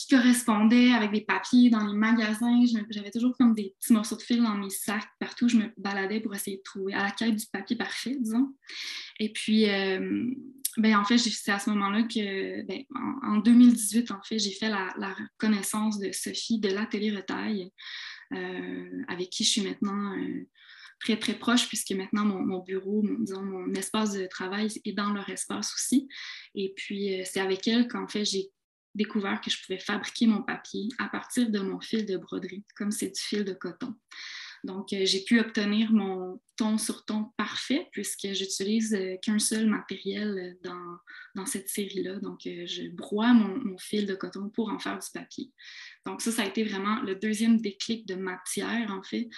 qui 0.00 0.08
correspondaient 0.08 0.92
avec 0.92 1.12
des 1.12 1.20
papiers 1.20 1.70
dans 1.70 1.86
les 1.86 1.94
magasins. 1.94 2.62
J'avais 2.90 3.10
toujours 3.10 3.36
comme 3.38 3.54
des 3.54 3.74
petits 3.78 3.92
morceaux 3.92 4.16
de 4.16 4.22
fil 4.22 4.42
dans 4.42 4.56
mes 4.56 4.70
sacs. 4.70 5.08
Partout, 5.18 5.48
je 5.48 5.56
me 5.56 5.64
baladais 5.76 6.20
pour 6.20 6.34
essayer 6.34 6.56
de 6.56 6.62
trouver 6.62 6.94
à 6.94 7.02
la 7.02 7.10
quête 7.10 7.36
du 7.36 7.46
papier 7.52 7.76
parfait, 7.76 8.16
disons. 8.18 8.54
Et 9.18 9.30
puis, 9.30 9.68
euh, 9.68 10.30
ben, 10.78 10.96
en 10.96 11.04
fait, 11.04 11.18
c'est 11.18 11.52
à 11.52 11.58
ce 11.58 11.68
moment-là 11.70 12.04
que, 12.04 12.62
ben, 12.62 12.82
en, 13.22 13.38
2018, 13.38 14.10
en 14.10 14.22
fait, 14.22 14.38
j'ai 14.38 14.52
fait 14.52 14.70
la, 14.70 15.14
reconnaissance 15.34 15.98
de 15.98 16.10
Sophie 16.12 16.58
de 16.58 16.68
l'Atelier 16.68 17.14
Retail, 17.14 17.70
avec 19.08 19.30
qui 19.30 19.44
je 19.44 19.50
suis 19.50 19.62
maintenant 19.62 20.16
euh, 20.16 20.46
très, 21.00 21.18
très 21.18 21.34
proche, 21.34 21.68
puisque 21.68 21.92
maintenant 21.92 22.24
mon, 22.24 22.58
bureau, 22.60 23.02
mon, 23.02 23.42
mon 23.42 23.74
espace 23.74 24.12
de 24.12 24.26
travail 24.26 24.68
est 24.84 24.92
dans 24.92 25.12
leur 25.12 25.28
espace 25.28 25.72
aussi. 25.74 26.08
Et 26.54 26.72
puis, 26.76 27.20
euh, 27.20 27.24
c'est 27.24 27.40
avec 27.40 27.66
elle 27.66 27.88
qu'en 27.88 28.06
fait, 28.06 28.24
j'ai 28.24 28.50
découvert 28.94 29.40
que 29.40 29.50
je 29.50 29.62
pouvais 29.62 29.78
fabriquer 29.78 30.26
mon 30.26 30.42
papier 30.42 30.88
à 30.98 31.08
partir 31.08 31.48
de 31.48 31.60
mon 31.60 31.80
fil 31.80 32.06
de 32.06 32.16
broderie, 32.16 32.64
comme 32.76 32.90
c'est 32.90 33.08
du 33.08 33.20
fil 33.20 33.44
de 33.44 33.52
coton. 33.52 33.94
Donc, 34.64 34.92
euh, 34.92 35.04
j'ai 35.04 35.24
pu 35.24 35.40
obtenir 35.40 35.92
mon 35.92 36.40
ton 36.56 36.76
sur 36.76 37.06
ton 37.06 37.30
parfait 37.38 37.88
puisque 37.92 38.32
j'utilise 38.32 38.94
euh, 38.94 39.16
qu'un 39.22 39.38
seul 39.38 39.66
matériel 39.66 40.58
euh, 40.64 40.70
dans, 41.34 41.46
cette 41.46 41.68
série-là. 41.70 42.16
Donc, 42.16 42.40
je 42.44 42.88
broie 42.90 43.32
mon, 43.32 43.78
fil 43.78 44.04
de 44.04 44.14
coton 44.14 44.50
pour 44.50 44.70
en 44.70 44.78
faire 44.78 44.98
du 44.98 45.08
papier. 45.12 45.50
Donc, 46.04 46.20
ça, 46.20 46.30
ça 46.30 46.42
a 46.42 46.46
été 46.46 46.64
vraiment 46.64 47.00
le 47.00 47.14
deuxième 47.14 47.58
déclic 47.60 48.06
de 48.06 48.14
matière, 48.14 48.90
en 48.90 49.02
fait, 49.02 49.30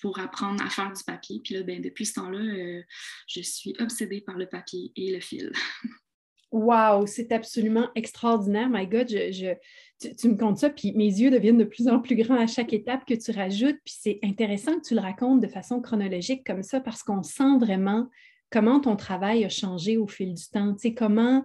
pour 0.00 0.18
apprendre 0.18 0.64
à 0.64 0.68
faire 0.68 0.92
du 0.92 1.04
papier. 1.04 1.40
Puis 1.44 1.54
là, 1.54 1.62
ben, 1.62 1.80
depuis 1.80 2.06
ce 2.06 2.14
temps-là, 2.14 2.82
je 3.28 3.40
suis 3.40 3.74
obsédée 3.78 4.20
par 4.20 4.36
le 4.36 4.46
papier 4.46 4.90
et 4.96 5.12
le 5.12 5.20
fil. 5.20 5.52
Wow, 6.52 7.06
c'est 7.06 7.30
absolument 7.30 7.90
extraordinaire. 7.94 8.68
My 8.68 8.84
God, 8.84 9.08
je, 9.08 9.54
tu, 10.00 10.28
me 10.28 10.36
comptes 10.36 10.58
ça, 10.58 10.70
puis 10.70 10.92
mes 10.92 11.04
yeux 11.04 11.30
deviennent 11.30 11.58
de 11.58 11.64
plus 11.64 11.88
en 11.88 12.00
plus 12.00 12.16
grands 12.16 12.40
à 12.40 12.46
chaque 12.46 12.72
étape 12.72 13.04
que 13.04 13.14
tu 13.14 13.30
rajoutes. 13.32 13.78
Puis 13.84 13.94
c'est 13.98 14.18
intéressant 14.22 14.78
que 14.78 14.86
tu 14.86 14.94
le 14.94 15.00
racontes 15.00 15.40
de 15.40 15.46
façon 15.46 15.80
chronologique 15.80 16.46
comme 16.46 16.62
ça 16.62 16.80
parce 16.80 17.02
qu'on 17.02 17.22
sent 17.22 17.58
vraiment 17.58 18.08
comment 18.50 18.80
ton 18.80 18.96
travail 18.96 19.44
a 19.44 19.48
changé 19.48 19.96
au 19.96 20.06
fil 20.06 20.34
du 20.34 20.48
temps. 20.48 20.72
Tu 20.74 20.80
sais, 20.80 20.94
comment 20.94 21.44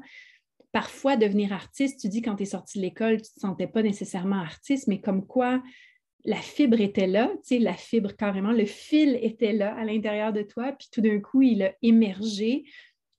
parfois 0.72 1.16
devenir 1.16 1.54
artiste, 1.54 2.02
tu 2.02 2.10
dis 2.10 2.22
quand 2.22 2.36
tu 2.36 2.44
es 2.44 2.48
sorti 2.48 2.80
de 2.80 2.84
l'école, 2.84 3.22
tu 3.22 3.30
ne 3.30 3.36
te 3.36 3.40
sentais 3.40 3.68
pas 3.68 3.82
nécessairement 3.82 4.40
artiste, 4.40 4.88
mais 4.88 5.00
comme 5.00 5.26
quoi 5.26 5.62
la 6.26 6.38
fibre 6.38 6.82
était 6.82 7.08
là, 7.08 7.32
tu 7.48 7.56
sais, 7.56 7.60
la 7.60 7.76
fibre 7.76 8.16
carrément, 8.16 8.52
le 8.52 8.66
fil 8.66 9.18
était 9.22 9.54
là 9.54 9.76
à 9.76 9.86
l'intérieur 9.86 10.34
de 10.34 10.42
toi, 10.42 10.74
puis 10.74 10.90
tout 10.92 11.02
d'un 11.02 11.20
coup, 11.20 11.44
il 11.44 11.64
a 11.64 11.74
émergé 11.82 12.66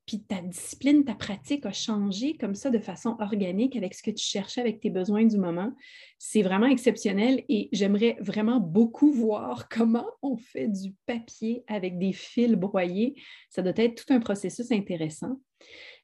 puis 0.07 0.23
ta 0.23 0.41
discipline, 0.41 1.05
ta 1.05 1.15
pratique 1.15 1.67
a 1.67 1.73
changé 1.73 2.37
comme 2.37 2.55
ça 2.55 2.71
de 2.71 2.79
façon 2.79 3.17
organique 3.19 3.75
avec 3.75 3.93
ce 3.93 4.03
que 4.03 4.13
tu 4.13 4.25
cherchais, 4.25 4.61
avec 4.61 4.81
tes 4.81 4.91
besoins 4.91 5.25
du 5.25 5.37
moment. 5.37 5.73
C'est 6.19 6.43
vraiment 6.43 6.69
exceptionnel 6.69 7.45
et 7.49 7.69
j'aimerais 7.73 8.17
vraiment 8.21 8.61
beaucoup 8.61 9.11
voir 9.11 9.69
comment 9.71 10.07
on 10.23 10.37
fait 10.37 10.69
du 10.69 10.95
papier 11.07 11.65
avec 11.67 11.99
des 11.99 12.13
fils 12.13 12.53
broyés. 12.53 13.21
Ça 13.51 13.63
doit 13.63 13.73
être 13.77 14.05
tout 14.05 14.15
un 14.15 14.21
processus 14.21 14.71
intéressant. 14.71 15.41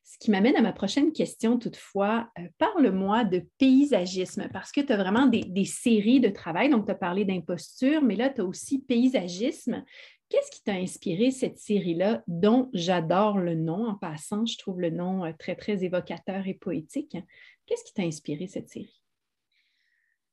Ce 0.04 0.18
qui 0.18 0.32
m'amène 0.32 0.56
à 0.56 0.62
ma 0.62 0.72
prochaine 0.72 1.12
question 1.12 1.58
toutefois, 1.58 2.28
euh, 2.38 2.42
parle-moi 2.58 3.24
de 3.24 3.46
paysagisme 3.58 4.48
parce 4.52 4.72
que 4.72 4.80
tu 4.80 4.92
as 4.92 4.96
vraiment 4.96 5.26
des, 5.26 5.44
des, 5.44 5.64
séries 5.64 6.18
de 6.18 6.28
travail. 6.28 6.68
Donc, 6.70 6.86
tu 6.86 6.90
as 6.90 6.96
parlé 6.96 7.24
d'imposture, 7.24 8.02
mais 8.02 8.16
là, 8.16 8.28
tu 8.28 8.40
as 8.40 8.44
aussi 8.44 8.80
paysagisme. 8.80 9.84
Qu'est-ce 10.32 10.50
qui 10.50 10.62
t'a 10.62 10.72
inspiré 10.72 11.30
cette 11.30 11.58
série-là, 11.58 12.24
dont 12.26 12.70
j'adore 12.72 13.36
le 13.36 13.54
nom 13.54 13.86
en 13.86 13.94
passant? 13.94 14.46
Je 14.46 14.56
trouve 14.56 14.80
le 14.80 14.88
nom 14.88 15.26
euh, 15.26 15.32
très, 15.38 15.54
très 15.54 15.84
évocateur 15.84 16.46
et 16.46 16.54
poétique. 16.54 17.18
Qu'est-ce 17.66 17.84
qui 17.84 17.92
t'a 17.92 18.04
inspiré 18.04 18.46
cette 18.46 18.70
série? 18.70 19.02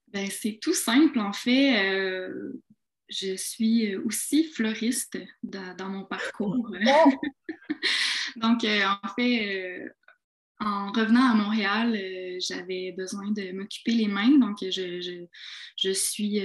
Ben, 0.07 0.29
c'est 0.31 0.57
tout 0.61 0.73
simple, 0.73 1.19
en 1.19 1.33
fait. 1.33 1.83
Euh, 1.83 2.53
je 3.09 3.35
suis 3.35 3.93
aussi 3.97 4.45
fleuriste 4.45 5.17
dans, 5.43 5.89
mon 5.89 6.05
parcours. 6.05 6.71
Donc, 8.37 8.63
euh, 8.63 8.81
en 9.03 9.07
fait, 9.17 9.83
en 10.61 10.93
revenant 10.93 11.29
à 11.29 11.33
Montréal, 11.33 12.37
j'avais 12.39 12.93
besoin 12.93 13.31
de 13.31 13.51
m'occuper 13.51 13.91
les 13.91 14.07
mains. 14.07 14.37
Donc, 14.37 14.59
je, 14.61 15.27
je 15.75 15.91
suis 15.91 16.39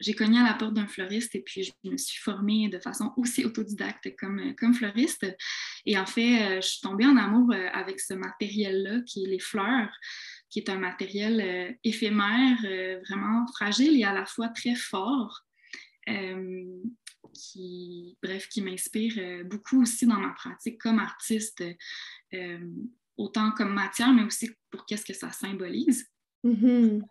j'ai 0.00 0.14
cogné 0.14 0.38
à 0.38 0.44
la 0.44 0.54
porte 0.54 0.74
d'un 0.74 0.86
fleuriste 0.86 1.34
et 1.34 1.42
puis 1.42 1.62
je 1.62 1.72
me 1.84 1.96
suis 1.96 2.20
formée 2.20 2.68
de 2.68 2.78
façon 2.78 3.12
aussi 3.16 3.44
autodidacte 3.44 4.16
comme, 4.18 4.54
comme 4.56 4.74
fleuriste. 4.74 5.26
Et 5.84 5.98
en 5.98 6.06
fait, 6.06 6.42
euh, 6.42 6.60
je 6.60 6.66
suis 6.66 6.80
tombée 6.80 7.06
en 7.06 7.16
amour 7.16 7.52
euh, 7.52 7.68
avec 7.72 8.00
ce 8.00 8.14
matériel-là 8.14 9.00
qui 9.06 9.24
est 9.24 9.28
les 9.28 9.38
fleurs, 9.38 9.92
qui 10.48 10.60
est 10.60 10.70
un 10.70 10.78
matériel 10.78 11.40
euh, 11.40 11.72
éphémère, 11.84 12.56
vraiment 13.08 13.46
fragile 13.54 14.00
et 14.00 14.04
à 14.04 14.12
la 14.12 14.24
fois 14.24 14.48
très 14.48 14.74
fort. 14.74 15.42
qui, 17.32 18.18
bref, 18.22 18.48
qui 18.48 18.60
m'inspire 18.60 19.44
beaucoup 19.44 19.82
aussi 19.82 20.04
dans 20.06 20.18
ma 20.18 20.30
pratique 20.30 20.80
comme 20.80 20.98
artiste, 20.98 21.62
autant 23.16 23.52
comme 23.52 23.72
matière, 23.72 24.12
mais 24.12 24.24
aussi 24.24 24.50
pour 24.70 24.84
qu'est-ce 24.86 25.04
que 25.04 25.14
ça 25.14 25.30
symbolise. 25.30 26.08
Mm-hmm. 26.44 27.02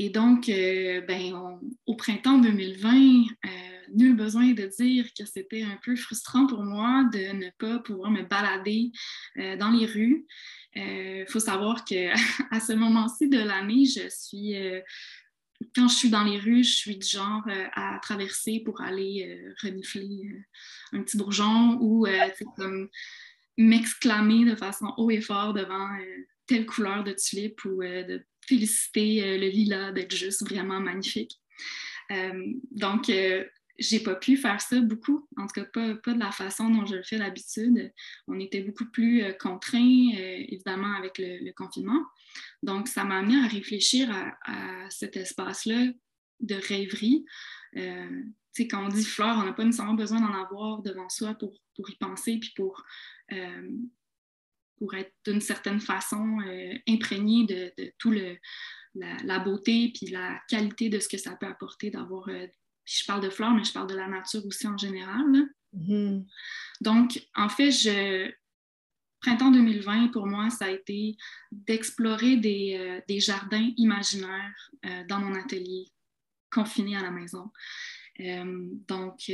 Et 0.00 0.10
donc, 0.10 0.48
euh, 0.48 1.00
ben, 1.00 1.60
au 1.86 1.96
printemps 1.96 2.38
2020, 2.38 2.90
euh, 2.92 3.48
nul 3.92 4.14
besoin 4.14 4.52
de 4.52 4.66
dire 4.66 5.06
que 5.12 5.26
c'était 5.26 5.64
un 5.64 5.76
peu 5.84 5.96
frustrant 5.96 6.46
pour 6.46 6.62
moi 6.62 7.02
de 7.12 7.32
ne 7.32 7.50
pas 7.58 7.80
pouvoir 7.80 8.12
me 8.12 8.22
balader 8.22 8.92
euh, 9.38 9.56
dans 9.56 9.70
les 9.70 9.86
rues. 9.86 10.24
Il 10.76 11.26
faut 11.28 11.40
savoir 11.40 11.84
qu'à 11.84 12.14
ce 12.60 12.72
moment-ci 12.72 13.28
de 13.28 13.40
l'année, 13.40 13.84
je 13.86 14.08
suis 14.08 14.54
quand 15.74 15.88
je 15.88 15.94
suis 15.96 16.10
dans 16.10 16.22
les 16.22 16.38
rues, 16.38 16.62
je 16.62 16.76
suis 16.76 16.96
du 16.96 17.06
genre 17.08 17.42
à 17.74 17.98
traverser 18.00 18.62
pour 18.64 18.80
aller 18.80 19.44
renifler 19.60 20.30
un 20.92 21.02
petit 21.02 21.16
bourgeon 21.16 21.78
ou 21.80 22.06
m'exclamer 23.56 24.44
de 24.44 24.54
façon 24.54 24.94
haut 24.98 25.10
et 25.10 25.20
fort 25.20 25.52
devant 25.52 25.88
telle 26.48 26.66
couleur 26.66 27.04
de 27.04 27.12
tulipe 27.12 27.64
ou 27.64 27.82
de 27.82 28.24
féliciter 28.48 29.22
euh, 29.22 29.38
le 29.38 29.48
lilas 29.48 29.92
d'être 29.92 30.14
juste 30.14 30.42
vraiment 30.48 30.80
magnifique. 30.80 31.38
Euh, 32.10 32.52
donc, 32.70 33.10
euh, 33.10 33.44
j'ai 33.78 34.00
pas 34.00 34.16
pu 34.16 34.36
faire 34.36 34.60
ça 34.60 34.80
beaucoup, 34.80 35.28
en 35.36 35.46
tout 35.46 35.60
cas 35.60 35.66
pas, 35.66 36.12
de 36.14 36.18
la 36.18 36.32
façon 36.32 36.68
dont 36.68 36.84
je 36.84 36.96
le 36.96 37.02
fais 37.04 37.18
d'habitude. 37.18 37.92
On 38.26 38.40
était 38.40 38.62
beaucoup 38.62 38.90
plus 38.90 39.22
contraints, 39.38 40.10
évidemment, 40.16 40.96
avec 40.96 41.18
le, 41.18 41.52
confinement. 41.52 42.02
Donc, 42.64 42.88
ça 42.88 43.04
m'a 43.04 43.18
amené 43.18 43.38
à 43.38 43.46
réfléchir 43.46 44.10
à, 44.10 44.90
cet 44.90 45.16
espace-là 45.16 45.92
de 46.40 46.54
rêverie. 46.56 47.24
Euh, 47.76 48.22
quand 48.68 48.84
on 48.84 48.88
dit 48.88 49.04
fleur, 49.04 49.36
on 49.38 49.44
n'a 49.44 49.52
pas 49.52 49.64
nécessairement 49.64 49.94
besoin 49.94 50.20
d'en 50.20 50.34
avoir 50.34 50.82
devant 50.82 51.08
soi 51.08 51.34
pour, 51.34 51.52
pour 51.76 51.88
y 51.88 51.94
penser, 51.98 52.38
puis 52.40 52.52
pour 52.56 52.82
pour 54.78 54.94
être 54.94 55.12
d'une 55.26 55.40
certaine 55.40 55.80
façon 55.80 56.38
euh, 56.46 56.74
imprégné 56.88 57.44
de, 57.46 57.72
de 57.76 57.92
tout 57.98 58.10
le, 58.10 58.36
la, 58.94 59.38
beauté 59.38 59.92
puis 59.94 60.10
la 60.10 60.40
qualité 60.48 60.88
de 60.88 60.98
ce 60.98 61.08
que 61.08 61.18
ça 61.18 61.36
peut 61.36 61.46
apporter 61.46 61.90
d'avoir. 61.90 62.28
Euh, 62.28 62.46
je 62.84 63.04
parle 63.06 63.22
de 63.22 63.30
fleurs, 63.30 63.52
mais 63.52 63.64
je 63.64 63.72
parle 63.72 63.88
de 63.88 63.94
la 63.94 64.08
nature 64.08 64.44
aussi 64.46 64.66
en 64.66 64.78
général. 64.78 65.26
Mm-hmm. 65.76 66.24
Donc, 66.80 67.22
en 67.34 67.48
fait, 67.50 67.70
je, 67.70 68.30
printemps 69.20 69.50
2020, 69.50 70.08
pour 70.08 70.26
moi, 70.26 70.48
ça 70.48 70.66
a 70.66 70.70
été 70.70 71.16
d'explorer 71.52 72.36
des, 72.36 72.76
euh, 72.78 73.00
des, 73.06 73.20
jardins 73.20 73.70
imaginaires 73.76 74.70
dans 75.08 75.18
mon 75.18 75.34
atelier, 75.34 75.86
confiné 76.50 76.96
à 76.96 77.02
la 77.02 77.10
maison. 77.10 77.50
donc, 78.88 79.30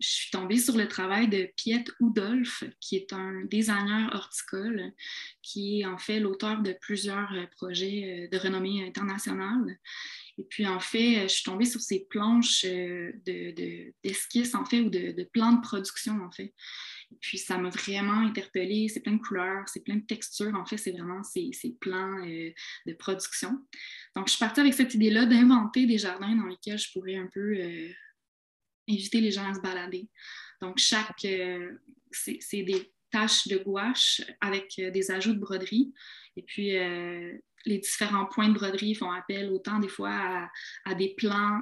je 0.00 0.08
suis 0.08 0.30
tombée 0.30 0.58
sur 0.58 0.76
le 0.76 0.88
travail 0.88 1.28
de 1.28 1.48
Piet 1.56 1.84
Oudolf, 2.00 2.64
qui 2.80 2.96
est 2.96 3.12
un 3.12 3.44
designer 3.44 4.12
horticole, 4.12 4.92
qui 5.40 5.80
est 5.80 5.84
en 5.86 5.98
fait 5.98 6.18
l'auteur 6.18 6.62
de 6.62 6.72
plusieurs 6.80 7.32
euh, 7.32 7.46
projets 7.56 8.28
euh, 8.32 8.36
de 8.36 8.42
renommée 8.42 8.84
internationale. 8.86 9.78
Et 10.36 10.42
puis, 10.42 10.66
en 10.66 10.80
fait, 10.80 11.22
je 11.22 11.28
suis 11.28 11.44
tombée 11.44 11.64
sur 11.64 11.80
ces 11.80 12.06
planches 12.10 12.64
euh, 12.64 13.12
d'esquisses, 14.02 14.52
de, 14.52 14.56
en 14.56 14.64
fait, 14.64 14.80
ou 14.80 14.90
de, 14.90 15.28
plans 15.32 15.52
de 15.52 15.60
production, 15.60 16.20
en 16.24 16.30
fait. 16.32 16.52
Et 17.12 17.16
puis, 17.20 17.38
ça 17.38 17.56
m'a 17.56 17.68
vraiment 17.68 18.26
interpellée. 18.26 18.88
C'est 18.88 18.98
plein 18.98 19.12
de 19.12 19.22
couleurs, 19.22 19.68
c'est 19.68 19.84
plein 19.84 19.94
de 19.94 20.04
textures. 20.04 20.56
En 20.56 20.66
fait, 20.66 20.76
c'est 20.76 20.90
vraiment 20.90 21.22
ces, 21.22 21.52
plans 21.80 22.16
de 22.24 22.94
production. 22.94 23.60
Donc, 24.16 24.26
je 24.26 24.32
suis 24.32 24.40
partie 24.40 24.58
avec 24.58 24.74
cette 24.74 24.92
idée-là 24.94 25.24
d'inventer 25.24 25.86
des 25.86 25.98
jardins 25.98 26.34
dans 26.34 26.46
lesquels 26.46 26.78
je 26.78 26.90
pourrais 26.92 27.14
un 27.14 27.28
peu 27.32 27.56
inviter 28.88 29.20
les 29.20 29.30
gens 29.30 29.48
à 29.48 29.54
se 29.54 29.60
balader. 29.60 30.08
Donc, 30.60 30.78
chaque, 30.78 31.24
euh, 31.24 31.72
c'est 32.10 32.62
des 32.62 32.92
tâches 33.10 33.48
de 33.48 33.58
gouache 33.58 34.22
avec 34.40 34.74
euh, 34.78 34.90
des 34.90 35.10
ajouts 35.10 35.34
de 35.34 35.40
broderie. 35.40 35.92
Et 36.36 36.42
puis, 36.42 36.76
euh, 36.76 37.36
les 37.64 37.78
différents 37.78 38.26
points 38.26 38.48
de 38.48 38.54
broderie 38.54 38.94
font 38.94 39.10
appel 39.10 39.50
autant 39.50 39.78
des 39.78 39.88
fois 39.88 40.48
à, 40.84 40.94
des 40.94 41.14
plans 41.16 41.60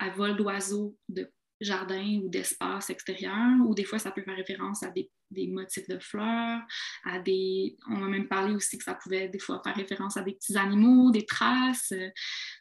à 0.00 0.10
vol 0.10 0.36
d'oiseaux 0.36 0.96
de 1.08 1.30
jardin 1.60 2.20
ou 2.22 2.28
d'espace 2.28 2.90
extérieur, 2.90 3.56
ou 3.66 3.74
des 3.74 3.84
fois 3.84 3.98
ça 3.98 4.10
peut 4.10 4.22
faire 4.22 4.36
référence 4.36 4.82
à 4.82 4.90
des, 4.90 5.10
motifs 5.48 5.88
de 5.88 5.98
fleurs, 5.98 6.60
à 7.04 7.18
des. 7.18 7.76
On 7.88 7.96
m'a 7.96 8.08
même 8.08 8.28
parlé 8.28 8.54
aussi 8.54 8.78
que 8.78 8.84
ça 8.84 8.94
pouvait 8.94 9.28
des 9.28 9.38
fois 9.38 9.60
faire 9.64 9.74
référence 9.74 10.16
à 10.16 10.22
des 10.22 10.32
petits 10.32 10.56
animaux, 10.56 11.10
des 11.10 11.26
traces. 11.26 11.92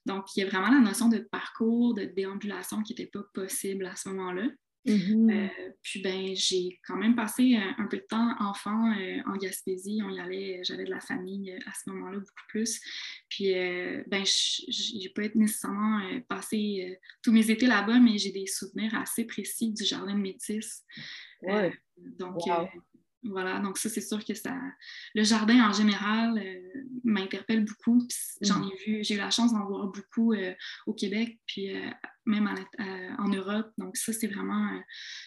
Donc, 0.05 0.35
il 0.35 0.41
y 0.41 0.43
a 0.43 0.49
vraiment 0.49 0.71
la 0.71 0.79
notion 0.79 1.09
de 1.09 1.19
parcours, 1.19 1.93
de 1.93 2.05
déambulation 2.05 2.81
qui 2.83 2.93
n'était 2.93 3.09
pas 3.11 3.23
possible 3.33 3.85
à 3.85 3.95
ce 3.95 4.09
moment-là. 4.09 4.47
Mm-hmm. 4.87 5.31
Euh, 5.31 5.71
puis 5.81 6.01
ben, 6.01 6.33
j'ai 6.33 6.79
quand 6.87 6.95
même 6.95 7.15
passé 7.15 7.57
un, 7.77 7.85
peu 7.87 7.97
de 7.97 8.05
temps 8.09 8.35
enfant 8.39 8.93
en 9.25 9.37
Gaspésie. 9.37 10.01
On 10.03 10.09
y 10.09 10.19
allait, 10.19 10.61
j'avais 10.63 10.85
de 10.85 10.89
la 10.89 11.01
famille 11.01 11.51
à 11.65 11.71
ce 11.73 11.89
moment-là 11.89 12.19
beaucoup 12.19 12.47
plus. 12.47 12.79
Puis 13.29 13.53
ben, 14.07 14.23
j'ai 14.25 15.09
pas 15.09 15.23
nécessairement 15.35 16.01
passé 16.27 16.99
tous 17.21 17.31
mes 17.31 17.51
étés 17.51 17.67
là-bas, 17.67 17.99
mais 17.99 18.17
j'ai 18.17 18.31
des 18.31 18.47
souvenirs 18.47 18.95
assez 18.95 19.25
précis 19.25 19.73
du 19.73 19.83
jardin 19.83 20.15
de 20.15 20.21
métis. 20.21 20.83
donc, 21.97 22.41
voilà, 23.23 23.59
donc 23.59 23.77
ça, 23.77 23.89
c'est 23.89 24.01
sûr 24.01 24.23
que 24.23 24.33
ça. 24.33 24.55
Le 25.15 25.23
jardin 25.23 25.69
en 25.69 25.73
général 25.73 26.37
euh, 26.37 26.83
m'interpelle 27.03 27.65
beaucoup. 27.65 28.07
J'en 28.41 28.63
ai 28.63 28.75
vu, 28.85 29.03
j'ai 29.03 29.15
eu 29.15 29.17
la 29.17 29.31
chance 29.31 29.53
d'en 29.53 29.65
voir 29.65 29.87
beaucoup 29.87 30.33
euh, 30.33 30.53
au 30.85 30.93
Québec, 30.93 31.39
puis 31.47 31.75
euh, 31.75 31.89
même 32.25 32.49
en 33.17 33.27
Europe. 33.29 33.71
Donc, 33.77 33.97
ça, 33.97 34.13
c'est 34.13 34.27
vraiment. 34.27 34.69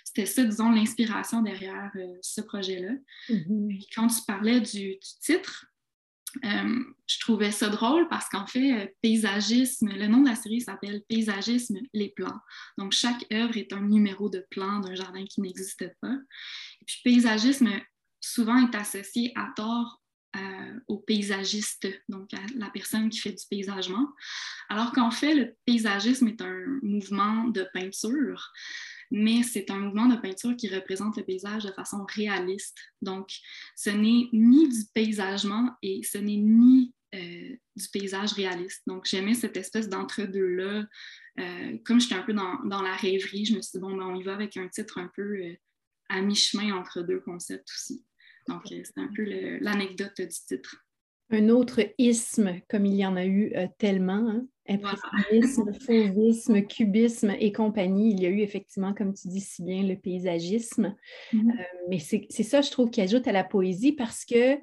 C'était 0.05 0.27
ça, 0.27 0.45
disons, 0.45 0.71
l'inspiration 0.71 1.43
derrière 1.43 1.91
ce 2.23 2.41
projet-là. 2.41 2.93
Mm-hmm. 3.29 3.87
quand 3.95 4.07
tu 4.09 4.23
parlais 4.27 4.61
du, 4.61 4.99
titre, 5.21 5.67
je 6.43 7.21
trouvais 7.21 7.51
ça 7.51 7.69
drôle 7.69 8.09
parce 8.09 8.29
qu'en 8.29 8.47
fait, 8.47 8.97
paysagisme, 9.03 9.91
le 9.91 10.07
nom 10.07 10.23
de 10.23 10.29
la 10.29 10.37
série 10.37 10.61
s'appelle 10.61 11.03
Paysagisme, 11.09 11.79
les 11.93 12.11
plans. 12.11 12.39
Donc, 12.79 12.93
chaque 12.93 13.27
œuvre 13.33 13.57
est 13.57 13.73
un 13.73 13.83
numéro 13.83 14.29
de 14.29 14.45
plan 14.51 14.81
d'un 14.81 14.95
jardin 14.95 15.25
qui 15.25 15.41
n'existe 15.41 15.85
pas. 16.01 16.15
Et 16.81 16.85
puis, 16.87 17.01
paysagisme, 17.05 17.71
souvent 18.21 18.67
est 18.67 18.75
associé 18.75 19.33
à 19.35 19.51
tort 19.57 20.01
euh, 20.37 20.81
au 20.87 20.99
paysagiste, 20.99 21.89
donc 22.09 22.33
à 22.35 22.41
la 22.55 22.71
personne 22.71 23.09
qui 23.09 23.19
fait 23.19 23.33
du 23.33 23.45
paysagement, 23.51 24.07
alors 24.69 24.93
qu'en 24.93 25.11
fait, 25.11 25.35
le 25.35 25.57
paysagisme 25.67 26.29
est 26.29 26.41
un 26.41 26.79
mouvement 26.83 27.49
de 27.49 27.67
peinture, 27.75 28.53
mais 29.11 29.43
c'est 29.43 29.71
un 29.71 29.79
mouvement 29.79 30.07
de 30.07 30.17
peinture 30.17 30.57
qui 30.57 30.69
représente 30.69 31.17
le 31.17 31.25
paysage 31.25 31.65
de 31.65 31.73
façon 31.73 32.05
réaliste. 32.15 32.79
Donc, 33.03 33.29
ce 33.77 33.91
n'est 33.91 34.29
ni 34.33 34.69
du 34.69 34.85
paysagement 34.95 35.71
et 35.83 36.03
ce 36.03 36.19
n'est 36.19 36.37
ni 36.37 36.95
euh, 37.15 37.57
du 37.77 37.89
paysage 37.93 38.33
réaliste. 38.35 38.83
Donc, 38.87 39.07
j'aimais 39.07 39.35
cette 39.35 39.57
espèce 39.57 39.89
d'entre-deux-là. 39.89 40.85
Euh, 41.39 41.79
comme 41.85 42.01
j'étais 42.01 42.15
un 42.15 42.23
peu 42.23 42.33
dans, 42.33 42.63
dans, 42.65 42.83
la 42.83 42.95
rêverie, 42.95 43.45
je 43.45 43.57
me 43.57 43.63
suis 43.63 43.79
dit, 43.79 43.81
bon, 43.81 43.97
ben, 43.97 44.05
on 44.05 44.15
y 44.15 44.23
va 44.23 44.35
avec 44.35 44.57
un 44.57 44.69
titre 44.69 44.99
un 44.99 45.11
peu 45.15 45.57
à 46.09 46.21
mi-chemin 46.21 46.75
entre 46.75 47.03
deux 47.03 47.21
concepts 47.21 47.69
aussi. 47.71 48.05
Donc, 48.49 48.71
euh, 48.73 48.83
c'est 48.85 48.99
un 48.99 49.09
peu 49.15 49.25
l'anecdote 49.61 50.21
du 50.21 50.29
titre. 50.29 50.85
Un 51.31 51.49
autre 51.49 51.81
isme, 51.99 52.61
comme 52.69 52.85
il 52.85 52.97
y 52.97 53.07
en 53.07 53.17
a 53.17 53.25
eu 53.25 53.53
euh, 53.55 53.69
tellement, 53.79 54.29
hein? 54.29 54.47
Impressionnisme, 54.71 55.73
fauvisme, 55.87 56.63
cubisme 56.63 57.35
et 57.39 57.53
compagnie. 57.53 58.13
Il 58.13 58.21
y 58.21 58.27
a 58.27 58.29
eu 58.29 58.41
effectivement, 58.41 58.95
comme 58.95 59.13
tu 59.15 59.29
dis 59.29 59.41
si 59.41 59.63
bien, 59.63 59.83
le 59.83 59.97
paysagisme. 59.97 60.95
Mm-hmm. 61.33 61.51
Euh, 61.51 61.65
mais 61.89 61.99
c'est 61.99 62.43
ça, 62.43 62.61
je 62.61 62.71
trouve, 62.71 62.91
qui 62.91 63.01
ajoute 63.01 63.27
à 63.27 63.33
la 63.33 63.45
poésie 63.45 63.93
parce 63.93 64.25
que 64.25 64.59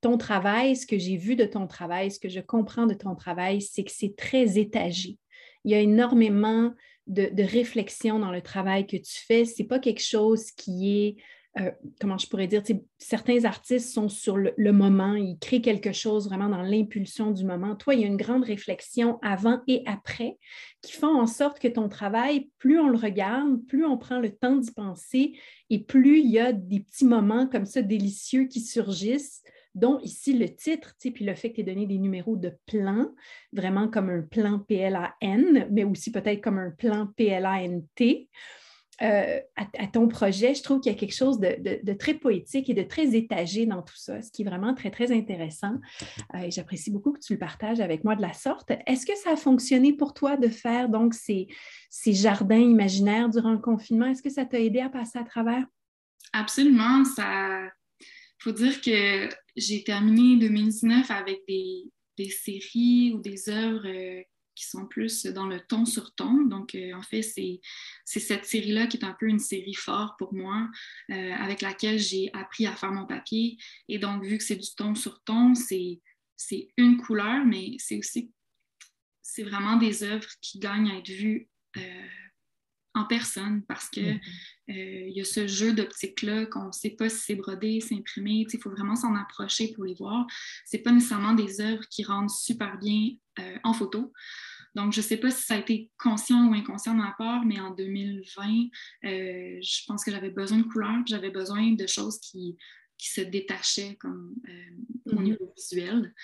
ton 0.00 0.18
travail, 0.18 0.76
ce 0.76 0.86
que 0.86 0.98
j'ai 0.98 1.16
vu 1.16 1.36
de 1.36 1.44
ton 1.44 1.66
travail, 1.66 2.10
ce 2.10 2.20
que 2.20 2.28
je 2.28 2.40
comprends 2.40 2.86
de 2.86 2.94
ton 2.94 3.14
travail, 3.14 3.60
c'est 3.60 3.84
que 3.84 3.92
c'est 3.92 4.16
très 4.16 4.58
étagé. 4.58 5.18
Il 5.64 5.72
y 5.72 5.74
a 5.74 5.80
énormément 5.80 6.72
de, 7.06 7.28
de 7.32 7.42
réflexion 7.42 8.18
dans 8.18 8.30
le 8.30 8.42
travail 8.42 8.86
que 8.86 8.96
tu 8.96 9.24
fais. 9.26 9.44
Ce 9.44 9.60
n'est 9.60 9.68
pas 9.68 9.78
quelque 9.78 10.02
chose 10.02 10.50
qui 10.52 10.98
est 10.98 11.16
euh, 11.58 11.70
comment 12.00 12.18
je 12.18 12.28
pourrais 12.28 12.46
dire, 12.46 12.62
certains 12.98 13.44
artistes 13.44 13.92
sont 13.92 14.08
sur 14.08 14.36
le, 14.36 14.72
moment, 14.72 15.14
ils 15.14 15.38
créent 15.38 15.62
quelque 15.62 15.92
chose 15.92 16.28
vraiment 16.28 16.48
dans 16.48 16.62
l'impulsion 16.62 17.30
du 17.30 17.44
moment. 17.44 17.76
Toi, 17.76 17.94
il 17.94 18.00
y 18.02 18.04
a 18.04 18.08
une 18.08 18.18
grande 18.18 18.44
réflexion 18.44 19.18
avant 19.22 19.60
et 19.66 19.82
après 19.86 20.36
qui 20.82 20.92
font 20.92 21.18
en 21.18 21.26
sorte 21.26 21.58
que 21.58 21.68
ton 21.68 21.88
travail, 21.88 22.50
plus 22.58 22.78
on 22.78 22.88
le 22.88 22.98
regarde, 22.98 23.64
plus 23.66 23.86
on 23.86 23.96
prend 23.96 24.18
le 24.18 24.30
temps 24.30 24.56
d'y 24.56 24.70
penser 24.70 25.38
et 25.70 25.82
plus 25.82 26.20
il 26.20 26.30
y 26.30 26.38
a 26.38 26.52
des 26.52 26.80
petits 26.80 27.06
moments 27.06 27.46
comme 27.46 27.66
ça 27.66 27.80
délicieux 27.82 28.44
qui 28.44 28.60
surgissent 28.60 29.42
dont 29.74 29.98
ici 30.00 30.32
le 30.32 30.48
titre, 30.48 30.94
puis 30.98 31.24
le 31.24 31.34
fait 31.34 31.50
que 31.50 31.56
tu 31.56 31.60
aies 31.60 31.64
donné 31.64 31.86
des 31.86 31.98
numéros 31.98 32.36
de 32.36 32.52
plan, 32.66 33.14
vraiment 33.52 33.88
comme 33.88 34.08
un 34.08 34.22
plan 34.22 34.58
PLAN, 34.58 35.66
mais 35.70 35.84
aussi 35.84 36.10
peut-être 36.10 36.40
comme 36.40 36.58
un 36.58 36.70
plan 36.70 37.06
PLANT. 37.14 38.26
Euh, 39.02 39.40
à, 39.56 39.86
ton 39.86 40.08
projet, 40.08 40.54
je 40.54 40.62
trouve 40.62 40.80
qu'il 40.80 40.90
y 40.90 40.94
a 40.94 40.98
quelque 40.98 41.14
chose 41.14 41.38
de, 41.38 41.92
très 41.92 42.14
poétique 42.14 42.70
et 42.70 42.74
de 42.74 42.82
très 42.82 43.14
étagé 43.14 43.66
dans 43.66 43.82
tout 43.82 43.96
ça, 43.96 44.22
ce 44.22 44.30
qui 44.30 44.42
est 44.42 44.44
vraiment 44.44 44.74
très, 44.74 44.90
très 44.90 45.12
intéressant. 45.12 45.74
Euh, 46.34 46.38
et 46.38 46.50
j'apprécie 46.50 46.90
beaucoup 46.90 47.12
que 47.12 47.20
tu 47.20 47.34
le 47.34 47.38
partages 47.38 47.80
avec 47.80 48.04
moi 48.04 48.16
de 48.16 48.22
la 48.22 48.32
sorte. 48.32 48.70
Est-ce 48.86 49.04
que 49.04 49.16
ça 49.16 49.32
a 49.32 49.36
fonctionné 49.36 49.92
pour 49.92 50.14
toi 50.14 50.36
de 50.36 50.48
faire 50.48 50.88
donc 50.88 51.14
ces, 51.14 51.48
jardins 52.06 52.56
imaginaires 52.56 53.28
durant 53.28 53.52
le 53.52 53.58
confinement? 53.58 54.06
Est-ce 54.06 54.22
que 54.22 54.30
ça 54.30 54.46
t'a 54.46 54.60
aidé 54.60 54.80
à 54.80 54.88
passer 54.88 55.18
à 55.18 55.24
travers? 55.24 55.64
Absolument. 56.32 57.04
Ça, 57.04 57.68
faut 58.38 58.52
dire 58.52 58.80
que 58.80 59.28
j'ai 59.56 59.84
terminé 59.84 60.38
2019 60.38 61.10
avec 61.10 61.40
des, 61.46 61.84
des 62.16 62.30
séries 62.30 63.12
ou 63.14 63.20
des 63.20 63.48
œuvres 63.50 63.86
euh, 63.86 64.22
qui 64.56 64.66
sont 64.66 64.86
plus 64.86 65.26
dans 65.26 65.46
le 65.46 65.60
ton 65.60 65.84
sur 65.84 66.14
ton. 66.14 66.42
Donc, 66.46 66.74
euh, 66.74 66.94
en 66.94 67.02
fait, 67.02 67.22
c'est 67.22 67.60
cette 68.04 68.46
série-là 68.46 68.86
qui 68.86 68.96
est 68.96 69.04
un 69.04 69.16
peu 69.18 69.28
une 69.28 69.38
série 69.38 69.74
forte 69.74 70.18
pour 70.18 70.34
moi, 70.34 70.68
euh, 71.10 71.32
avec 71.34 71.60
laquelle 71.60 71.98
j'ai 71.98 72.30
appris 72.32 72.66
à 72.66 72.74
faire 72.74 72.90
mon 72.90 73.06
papier. 73.06 73.58
Et 73.88 73.98
donc, 73.98 74.24
vu 74.24 74.38
que 74.38 74.44
c'est 74.44 74.56
du 74.56 74.74
ton 74.74 74.94
sur 74.94 75.22
ton, 75.22 75.54
c'est 75.54 76.00
une 76.76 76.96
couleur, 76.96 77.44
mais 77.44 77.76
c'est 77.78 77.98
aussi, 77.98 78.32
c'est 79.22 79.44
vraiment 79.44 79.76
des 79.76 80.02
œuvres 80.02 80.28
qui 80.40 80.58
gagnent 80.58 80.90
à 80.90 80.98
être 80.98 81.10
vues 81.10 81.48
euh, 81.76 82.08
en 82.96 83.04
personne 83.04 83.62
parce 83.68 83.88
que 83.88 84.00
mm-hmm. 84.00 84.20
il 84.68 85.16
y 85.16 85.20
a 85.20 85.24
ce 85.24 85.46
jeu 85.46 85.72
d'optique-là 85.72 86.46
qu'on 86.46 86.66
ne 86.66 86.72
sait 86.72 86.90
pas 86.90 87.08
si 87.08 87.18
c'est 87.18 87.34
brodé, 87.36 87.80
c'est 87.80 87.94
imprimé. 87.94 88.46
Il 88.52 88.60
faut 88.60 88.70
vraiment 88.70 88.96
s'en 88.96 89.14
approcher 89.14 89.72
pour 89.72 89.84
les 89.84 89.94
voir. 89.94 90.26
Ce 90.64 90.76
pas 90.78 90.90
nécessairement 90.90 91.34
des 91.34 91.60
œuvres 91.60 91.86
qui 91.88 92.02
rendent 92.04 92.30
super 92.30 92.78
bien 92.78 93.10
en 93.64 93.72
photo. 93.72 94.12
Donc, 94.76 94.92
je 94.92 95.00
ne 95.00 95.04
sais 95.04 95.16
pas 95.16 95.30
si 95.30 95.42
ça 95.42 95.54
a 95.54 95.58
été 95.58 95.90
conscient 95.98 96.48
ou 96.48 96.52
inconscient 96.52 96.92
de 96.92 96.98
ma 96.98 97.14
part, 97.16 97.46
mais 97.46 97.58
en 97.58 97.70
2020, 97.70 98.44
euh, 99.04 99.58
je 99.62 99.84
pense 99.86 100.04
que 100.04 100.10
j'avais 100.10 100.28
besoin 100.28 100.58
de 100.58 100.64
couleurs, 100.64 101.02
j'avais 101.06 101.30
besoin 101.30 101.72
de 101.72 101.86
choses 101.86 102.18
qui, 102.20 102.58
se 102.98 103.20
détachaient 103.20 103.96
comme, 103.96 104.34
euh, 104.48 105.12
au 105.12 105.16
mhm. 105.16 105.24
niveau 105.24 105.52
visuel. 105.56 106.14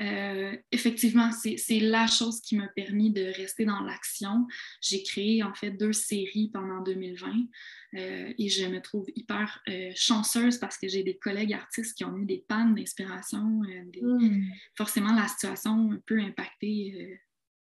Euh, 0.00 0.56
effectivement, 0.70 1.30
c'est 1.32 1.80
la 1.80 2.06
chose 2.06 2.40
qui 2.40 2.56
m'a 2.56 2.68
permis 2.68 3.10
de 3.10 3.24
rester 3.36 3.64
dans 3.64 3.80
l'action. 3.80 4.46
J'ai 4.80 5.02
créé 5.02 5.42
en 5.42 5.54
fait 5.54 5.70
deux 5.70 5.92
séries 5.92 6.50
pendant 6.52 6.82
2020 6.82 7.46
et 7.94 8.48
je 8.48 8.66
me 8.66 8.80
trouve 8.80 9.06
hyper 9.14 9.62
chanceuse 9.94 10.56
parce 10.56 10.78
que 10.78 10.88
j'ai 10.88 11.02
des 11.02 11.18
collègues 11.18 11.52
artistes 11.52 11.94
qui 11.94 12.06
ont 12.06 12.16
eu 12.16 12.24
des 12.24 12.42
pannes 12.48 12.74
d'inspiration. 12.74 13.60
Mm. 14.00 14.46
Forcément, 14.76 15.14
la 15.14 15.28
situation 15.28 16.00
peut 16.06 16.18
impacter 16.18 17.20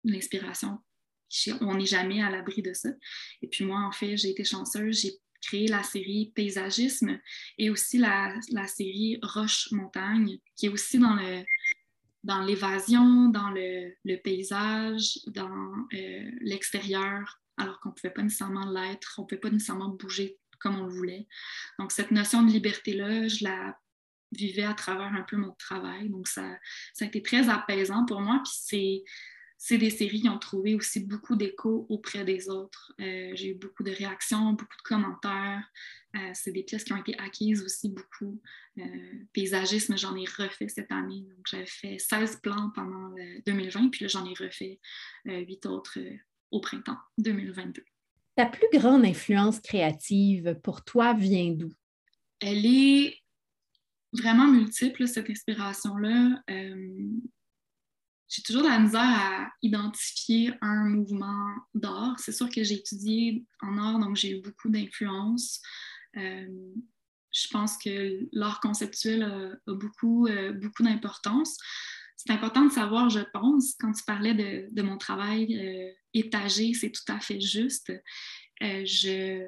l'inspiration. 0.02 0.78
On 1.60 1.74
n'est 1.76 1.86
jamais 1.86 2.22
à 2.22 2.30
l'abri 2.30 2.62
de 2.62 2.72
ça. 2.72 2.90
Et 3.42 3.48
puis 3.48 3.64
moi, 3.64 3.80
en 3.80 3.92
fait, 3.92 4.16
j'ai 4.16 4.30
été 4.30 4.44
chanceuse. 4.44 5.00
J'ai 5.00 5.12
créé 5.44 5.68
la 5.68 5.82
série 5.82 6.32
Paysagisme 6.34 7.18
et 7.58 7.70
aussi 7.70 7.98
la, 7.98 8.34
série 8.66 9.18
Roche-Montagne, 9.22 10.38
qui 10.56 10.66
est 10.66 10.70
aussi 10.70 10.98
dans 10.98 11.14
le 11.14 11.44
dans 12.22 12.40
l'évasion, 12.40 13.28
dans 13.28 13.50
le, 13.50 14.16
paysage, 14.16 15.18
dans 15.26 15.74
euh, 15.92 16.30
l'extérieur, 16.40 17.42
alors 17.58 17.80
qu'on 17.80 17.90
ne 17.90 17.94
pouvait 17.94 18.14
pas 18.14 18.22
nécessairement 18.22 18.70
l'être, 18.70 19.16
on 19.18 19.22
ne 19.22 19.26
pouvait 19.26 19.40
pas 19.40 19.50
nécessairement 19.50 19.90
bouger 19.90 20.38
comme 20.58 20.80
on 20.80 20.86
le 20.86 20.92
voulait. 20.92 21.28
Donc, 21.78 21.92
cette 21.92 22.10
notion 22.10 22.42
de 22.42 22.50
liberté-là, 22.50 23.28
je 23.28 23.44
la 23.44 23.78
vivais 24.32 24.64
à 24.64 24.72
travers 24.72 25.12
un 25.12 25.22
peu 25.22 25.36
mon 25.36 25.52
travail. 25.52 26.08
Donc, 26.08 26.26
ça, 26.26 26.58
ça 26.94 27.04
a 27.04 27.08
été 27.08 27.22
très 27.22 27.50
apaisant 27.50 28.06
pour 28.06 28.22
moi. 28.22 28.42
Puis 28.42 29.04
c'est 29.66 29.78
des 29.78 29.88
séries 29.88 30.20
qui 30.20 30.28
ont 30.28 30.38
trouvé 30.38 30.74
aussi 30.74 31.00
beaucoup 31.00 31.36
d'écho 31.36 31.86
auprès 31.88 32.22
des 32.22 32.50
autres. 32.50 32.92
Euh, 33.00 33.30
j'ai 33.32 33.52
eu 33.52 33.54
beaucoup 33.54 33.82
de 33.82 33.92
réactions, 33.92 34.52
beaucoup 34.52 34.76
de 34.76 34.82
commentaires. 34.82 35.64
Euh, 36.14 36.30
c'est 36.34 36.52
des 36.52 36.64
pièces 36.64 36.84
qui 36.84 36.92
ont 36.92 36.98
été 36.98 37.18
acquises 37.18 37.62
aussi 37.64 37.88
beaucoup. 37.88 38.42
Euh, 38.76 38.82
paysagisme, 39.32 39.96
j'en 39.96 40.14
ai 40.16 40.26
refait 40.26 40.68
cette 40.68 40.92
année. 40.92 41.22
Donc, 41.22 41.46
j'avais 41.50 41.64
fait 41.64 41.98
16 41.98 42.40
plans 42.42 42.72
pendant 42.74 43.14
2020, 43.46 43.88
puis 43.88 44.04
là, 44.04 44.08
j'en 44.08 44.26
ai 44.26 44.34
refait 44.34 44.80
8 45.24 45.64
autres 45.64 45.98
au 46.50 46.60
printemps 46.60 46.98
2022. 47.16 47.82
Ta 48.36 48.44
plus 48.44 48.68
grande 48.70 49.06
influence 49.06 49.60
créative 49.60 50.60
pour 50.62 50.84
toi 50.84 51.14
vient 51.14 51.52
d'où? 51.52 51.72
Elle 52.38 52.66
est 52.66 53.16
vraiment 54.12 54.46
multiple, 54.46 55.08
cette 55.08 55.30
inspiration-là 55.30 56.42
j'ai 58.28 58.42
toujours 58.42 58.62
de 58.62 58.68
la 58.68 58.78
misère 58.78 59.02
à 59.02 59.50
identifier 59.62 60.54
un 60.60 60.88
mouvement 60.88 61.54
d'art. 61.74 62.18
C'est 62.18 62.32
sûr 62.32 62.48
que 62.48 62.64
j'ai 62.64 62.76
étudié 62.76 63.44
en 63.60 63.78
art, 63.78 63.98
donc 63.98 64.16
j'ai 64.16 64.38
eu 64.38 64.40
beaucoup 64.40 64.68
d'influence. 64.68 65.60
Euh, 66.16 66.74
je 67.32 67.48
pense 67.48 67.76
que 67.76 68.26
l'art 68.32 68.60
conceptuel 68.60 69.22
a, 69.22 69.72
beaucoup, 69.72 70.26
euh, 70.26 70.52
beaucoup 70.52 70.82
d'importance. 70.82 71.58
C'est 72.16 72.32
important 72.32 72.64
de 72.64 72.72
savoir, 72.72 73.10
je 73.10 73.20
pense, 73.32 73.74
quand 73.78 73.92
tu 73.92 74.04
parlais 74.04 74.34
de, 74.34 74.82
mon 74.82 74.96
travail 74.96 75.58
euh, 75.58 75.92
étagé, 76.14 76.72
c'est 76.72 76.92
tout 76.92 77.12
à 77.12 77.20
fait 77.20 77.40
juste. 77.40 77.92
je, 78.60 79.46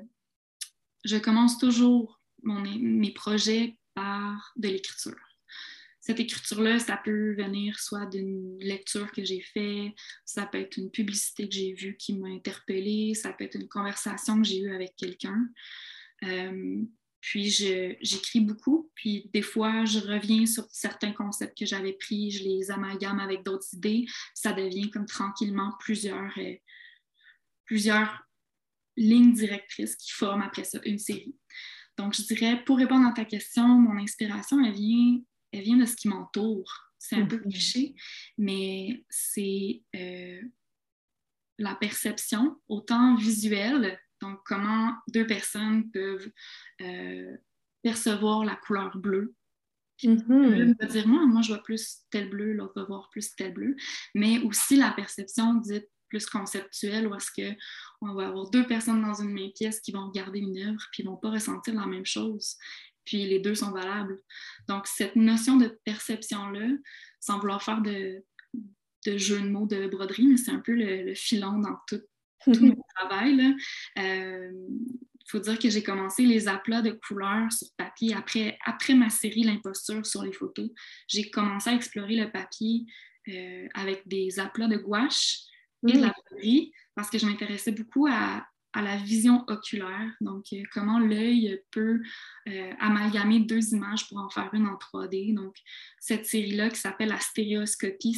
je 1.05 1.17
commence 1.17 1.59
toujours 1.59 2.21
mes 2.43 3.12
projets 3.12 3.79
par 3.95 4.53
de 4.57 4.69
l'écriture. 4.69 5.26
Cette 6.07 6.21
écriture-là, 6.21 6.79
ça 6.79 6.97
peut 6.97 7.35
venir 7.35 7.81
soit 7.81 8.07
d'une 8.07 8.57
lecture 8.61 9.11
que 9.11 9.25
j'ai 9.25 9.40
faite, 9.40 9.92
ça 10.25 10.47
peut 10.47 10.61
être 10.61 10.77
une 10.77 10.92
publicité 10.92 11.49
que 11.49 11.55
j'ai 11.57 11.73
vue 11.73 11.97
qui 11.97 12.14
m'a 12.14 12.29
interpellée, 12.29 13.14
ça 13.14 13.33
peut 13.33 13.42
être 13.42 13.57
une 13.57 13.66
conversation 13.66 14.40
que 14.40 14.47
j'ai 14.47 14.61
eue 14.61 14.73
avec 14.73 14.95
quelqu'un. 14.95 15.49
Euh, 16.23 16.81
puis 17.21 17.51
j'écris 17.51 18.38
beaucoup, 18.38 18.88
puis 18.95 19.29
des 19.35 19.42
fois 19.42 19.85
je 19.85 19.99
reviens 19.99 20.47
sur 20.47 20.69
certains 20.71 21.11
concepts 21.11 21.59
que 21.59 21.66
j'avais 21.66 21.95
pris, 21.95 22.31
je 22.31 22.45
les 22.45 22.71
amalgame 22.71 23.19
avec 23.19 23.42
d'autres 23.42 23.66
idées, 23.75 24.07
ça 24.33 24.53
devient 24.53 24.92
comme 24.92 25.07
tranquillement 25.07 25.73
plusieurs, 25.81 26.33
euh, 26.38 26.55
plusieurs 27.64 28.29
lignes 28.97 29.33
directrices 29.33 29.97
qui 29.97 30.12
forment 30.12 30.42
après 30.42 30.62
ça 30.62 30.79
une 30.85 31.01
série. 31.01 31.35
Donc 31.99 32.14
je 32.14 32.23
dirais, 32.23 32.62
pour 32.64 32.79
répondre 32.79 33.09
à 33.09 33.12
ta 33.12 33.25
question, 33.25 33.66
mon 33.66 33.99
inspiration, 33.99 34.64
elle 34.64 34.73
vient, 34.73 35.19
elle 35.52 35.62
vient 35.62 35.76
de 35.76 35.87
ce 35.87 35.96
qui 35.96 36.09
m'entoure. 36.09 36.92
C'est 36.98 37.16
un 37.16 37.26
peu 37.26 37.37
mhm. 37.37 37.50
cliché, 37.50 37.94
mais 38.38 39.04
c'est 39.11 39.82
euh, 39.94 40.40
la 41.59 41.74
perception, 41.74 42.61
autant 42.68 43.16
visuelle 43.16 43.98
donc, 44.20 44.40
comment 44.44 44.94
deux 45.09 45.26
personnes 45.26 45.90
peuvent 45.90 46.30
euh, 46.80 47.37
percevoir 47.82 48.44
la 48.44 48.56
couleur 48.56 48.96
bleue. 48.96 49.35
L'une 50.02 50.76
va 50.78 50.87
dire, 50.87 51.09
moi, 51.09 51.26
moi, 51.26 51.42
je 51.42 51.48
vois 51.48 51.62
plus 51.62 52.02
tel 52.11 52.28
bleu, 52.28 52.52
l'autre 52.52 52.74
va 52.76 52.85
voir 52.85 53.09
plus 53.11 53.35
tel 53.35 53.54
bleu. 53.54 53.76
Mais 54.14 54.38
aussi 54.40 54.76
la 54.76 54.90
perception 54.90 55.54
dite 55.54 55.88
plus 56.09 56.26
conceptuelle, 56.26 57.09
où 57.09 57.14
est-ce 57.14 57.30
qu'on 57.32 58.14
va 58.14 58.28
avoir 58.28 58.48
deux 58.50 58.66
personnes 58.66 59.02
dans 59.02 59.20
une 59.20 59.32
même 59.32 59.52
pièce 59.52 59.80
qui 59.80 59.92
vont 59.92 60.06
regarder 60.09 60.38
une 60.38 60.59
œuvre, 60.59 60.82
puis 60.92 61.02
ils 61.02 61.06
ne 61.06 61.11
vont 61.11 61.16
pas 61.16 61.30
ressentir 61.30 61.74
la 61.74 61.87
même 61.87 62.06
chose. 62.06 62.56
Puis 63.07 63.25
les 63.25 63.38
deux 63.38 63.55
sont 63.55 63.71
valables. 63.71 64.21
Donc, 64.69 64.87
cette 64.87 65.16
notion 65.16 65.57
de 65.57 65.79
perception-là, 65.85 66.69
sans 67.21 67.38
vouloir 67.38 67.62
faire 67.62 67.81
de, 67.81 68.23
de 69.07 69.16
jeu 69.16 69.40
de 69.40 69.49
mots 69.49 69.66
de 69.66 69.87
broderie, 69.87 70.27
mais 70.27 70.37
c'est 70.37 70.51
un 70.51 70.61
peu 70.61 70.75
le, 70.75 71.05
le 71.05 71.14
filon 71.14 71.59
dans 71.59 71.77
tout, 71.87 72.03
tout 72.45 72.61
mon 72.61 72.83
travail. 72.97 73.57
Il 73.97 74.03
euh, 74.03 74.53
faut 75.29 75.38
dire 75.38 75.59
que 75.59 75.71
j'ai 75.71 75.83
commencé 75.83 76.25
les 76.27 76.49
aplats 76.49 76.83
de 76.83 76.90
couleurs 77.07 77.51
sur 77.53 77.69
papier 77.77 78.14
après, 78.14 78.59
après 78.64 78.95
ma 78.95 79.09
série 79.09 79.45
L'imposture 79.45 80.05
sur 80.05 80.23
les 80.23 80.33
photos. 80.33 80.69
J'ai 81.09 81.31
commencé 81.31 81.71
à 81.71 81.75
explorer 81.75 82.16
le 82.16 82.31
papier 82.31 82.85
euh, 83.29 83.66
avec 83.75 84.07
des 84.07 84.38
aplats 84.38 84.69
de 84.69 84.77
gouache 84.77 85.38
et 85.87 85.92
de 85.92 86.01
la 86.01 86.12
broderie 86.12 86.73
parce 86.95 87.11
que 87.11 87.19
je 87.19 87.27
m'intéressais 87.27 87.73
beaucoup 87.73 88.07
à, 88.09 88.47
la 88.83 88.97
vision 88.97 89.45
oculaire, 89.49 90.11
donc 90.21 90.47
euh, 90.53 90.62
comment 90.73 90.99
l'œil 90.99 91.62
peut 91.71 92.01
amalgamer 92.81 93.41
deux 93.41 93.75
images 93.75 94.09
pour 94.09 94.19
en 94.19 94.29
faire 94.31 94.51
une 94.53 94.67
en 94.67 94.77
3D. 94.77 95.35
Donc, 95.35 95.57
cette 95.99 96.27
série-là 96.27 96.71
qui 96.71 96.77
s'appelle 96.77 97.09
la 97.09 97.19
stéréoscopie, 97.21 98.15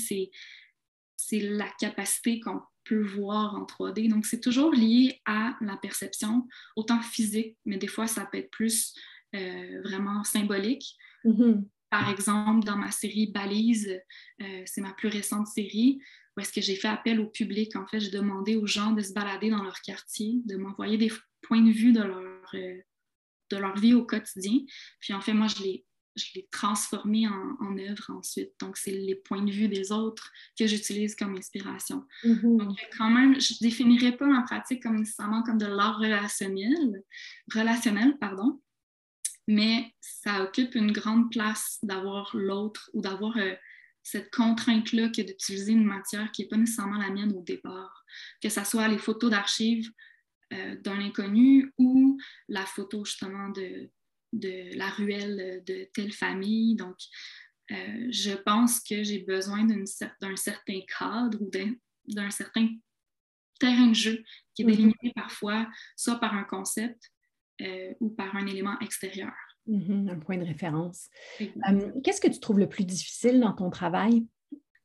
c'est 1.16 1.40
la 1.40 1.68
capacité 1.78 2.40
qu'on 2.40 2.60
peut 2.84 3.02
voir 3.02 3.54
en 3.54 3.64
3D. 3.64 4.08
Donc, 4.08 4.26
c'est 4.26 4.40
toujours 4.40 4.72
lié 4.72 5.20
à 5.26 5.56
la 5.60 5.76
perception, 5.76 6.46
autant 6.76 7.00
physique, 7.00 7.56
mais 7.64 7.76
des 7.76 7.86
fois, 7.86 8.06
ça 8.06 8.26
peut 8.26 8.38
être 8.38 8.50
plus 8.50 8.94
euh, 9.34 9.82
vraiment 9.82 10.24
symbolique. 10.24 10.96
Mm-hmm. 11.24 11.64
Par 11.90 12.10
exemple, 12.10 12.64
dans 12.66 12.76
ma 12.76 12.90
série 12.90 13.28
Balise, 13.28 13.98
euh, 14.42 14.62
c'est 14.66 14.80
ma 14.80 14.92
plus 14.92 15.08
récente 15.08 15.46
série, 15.46 16.00
où 16.36 16.40
est-ce 16.40 16.52
que 16.52 16.60
j'ai 16.60 16.76
fait 16.76 16.88
appel 16.88 17.20
au 17.20 17.26
public. 17.26 17.74
En 17.76 17.86
fait, 17.86 18.00
j'ai 18.00 18.10
demandé 18.10 18.56
aux 18.56 18.66
gens 18.66 18.92
de 18.92 19.02
se 19.02 19.12
balader 19.12 19.50
dans 19.50 19.62
leur 19.62 19.80
quartier, 19.80 20.40
de 20.44 20.56
m'envoyer 20.56 20.98
des 20.98 21.10
points 21.42 21.62
de 21.62 21.70
vue 21.70 21.92
de 21.92 22.02
leur, 22.02 22.44
euh, 22.54 22.80
de 23.50 23.56
leur 23.56 23.76
vie 23.76 23.94
au 23.94 24.04
quotidien. 24.04 24.60
Puis 25.00 25.14
en 25.14 25.20
fait, 25.20 25.32
moi, 25.32 25.46
je 25.46 25.62
les 25.62 25.84
je 26.18 26.26
l'ai 26.34 26.48
transformé 26.50 27.26
en, 27.28 27.78
œuvre 27.78 28.10
ensuite. 28.10 28.52
Donc, 28.60 28.76
c'est 28.76 28.90
les 28.90 29.14
points 29.14 29.42
de 29.42 29.50
vue 29.50 29.68
des 29.68 29.92
autres 29.92 30.30
que 30.58 30.66
j'utilise 30.66 31.14
comme 31.14 31.36
inspiration. 31.36 32.04
Mm-hmm. 32.24 32.58
Donc, 32.58 32.78
quand 32.96 33.10
même, 33.10 33.40
je 33.40 33.54
ne 33.54 33.68
définirais 33.68 34.16
pas 34.16 34.26
ma 34.26 34.42
pratique 34.42 34.82
comme 34.82 34.96
nécessairement 34.96 35.42
comme 35.42 35.58
de 35.58 35.66
l'art 35.66 35.98
relationnel, 35.98 37.02
relationnel, 37.54 38.18
pardon, 38.18 38.60
mais 39.48 39.94
ça 40.00 40.44
occupe 40.44 40.74
une 40.74 40.92
grande 40.92 41.32
place 41.32 41.78
d'avoir 41.82 42.36
l'autre 42.36 42.90
ou 42.92 43.00
d'avoir 43.00 43.36
euh, 43.38 43.54
cette 44.02 44.30
contrainte-là 44.30 45.08
que 45.08 45.22
d'utiliser 45.22 45.72
une 45.72 45.86
matière 45.86 46.30
qui 46.32 46.42
n'est 46.42 46.48
pas 46.48 46.58
nécessairement 46.58 46.98
la 46.98 47.10
mienne 47.10 47.32
au 47.32 47.42
départ, 47.42 48.04
que 48.42 48.50
ce 48.50 48.62
soit 48.62 48.88
les 48.88 48.98
photos 48.98 49.30
d'archives 49.30 49.90
euh, 50.52 50.76
d'un 50.76 51.00
inconnu 51.00 51.72
ou 51.78 52.18
la 52.48 52.66
photo 52.66 53.06
justement 53.06 53.48
de, 53.48 53.90
de 54.34 54.76
la 54.76 54.90
ruelle 54.90 55.62
de 55.66 55.88
telle 55.94 56.12
famille. 56.12 56.76
Donc, 56.76 56.98
euh, 57.70 58.06
je 58.10 58.32
pense 58.34 58.80
que 58.80 59.02
j'ai 59.02 59.20
besoin 59.20 59.64
d'un 59.64 59.86
certain 60.36 60.80
cadre 60.98 61.40
ou 61.40 61.50
d'un 62.06 62.30
certain 62.30 62.68
terrain 63.58 63.88
de 63.88 63.94
jeu 63.94 64.24
qui 64.54 64.60
est 64.60 64.66
mhm. 64.66 64.72
délimité 64.72 65.12
parfois 65.14 65.66
soit 65.96 66.20
par 66.20 66.34
un 66.34 66.44
concept 66.44 67.10
euh, 67.60 67.94
ou 68.00 68.10
par 68.10 68.34
un 68.36 68.46
élément 68.46 68.78
extérieur. 68.80 69.32
Mhm, 69.66 70.08
un 70.10 70.18
point 70.18 70.38
de 70.38 70.44
référence. 70.44 71.08
Euh, 71.40 71.92
qu'est-ce 72.02 72.20
que 72.20 72.28
tu 72.28 72.40
trouves 72.40 72.58
le 72.58 72.68
plus 72.68 72.84
difficile 72.84 73.40
dans 73.40 73.52
ton 73.52 73.70
travail? 73.70 74.26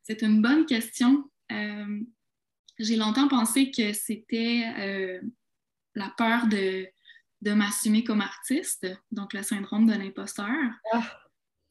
C'est 0.02 0.22
une 0.22 0.42
bonne 0.42 0.66
question. 0.66 1.30
j'ai 1.50 2.96
longtemps 2.98 3.30
pensé 3.30 3.72
que 3.72 3.94
c'était 3.94 4.66
la 5.96 6.10
peur 6.18 6.48
de, 6.48 6.88
de 7.44 7.52
m'assumer 7.54 8.04
comme 8.04 8.22
artiste, 8.22 8.88
donc 9.12 9.34
le 9.34 9.44
syndrome 9.44 9.86
de 9.86 9.94
l'imposteur. 9.94 10.48
Ah. 10.94 11.20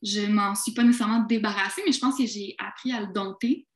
Je 0.03 0.27
m'en 0.27 0.55
suis 0.55 0.73
pas 0.73 0.83
nécessairement 0.83 1.21
débarrassée, 1.21 1.83
mais 1.87 1.93
je 1.93 2.01
pense 2.01 2.19
que 2.19 2.27
j'ai 2.27 2.55
appris 2.59 2.93
à 2.93 3.01
le 3.01 3.13
dompter. 3.13 3.67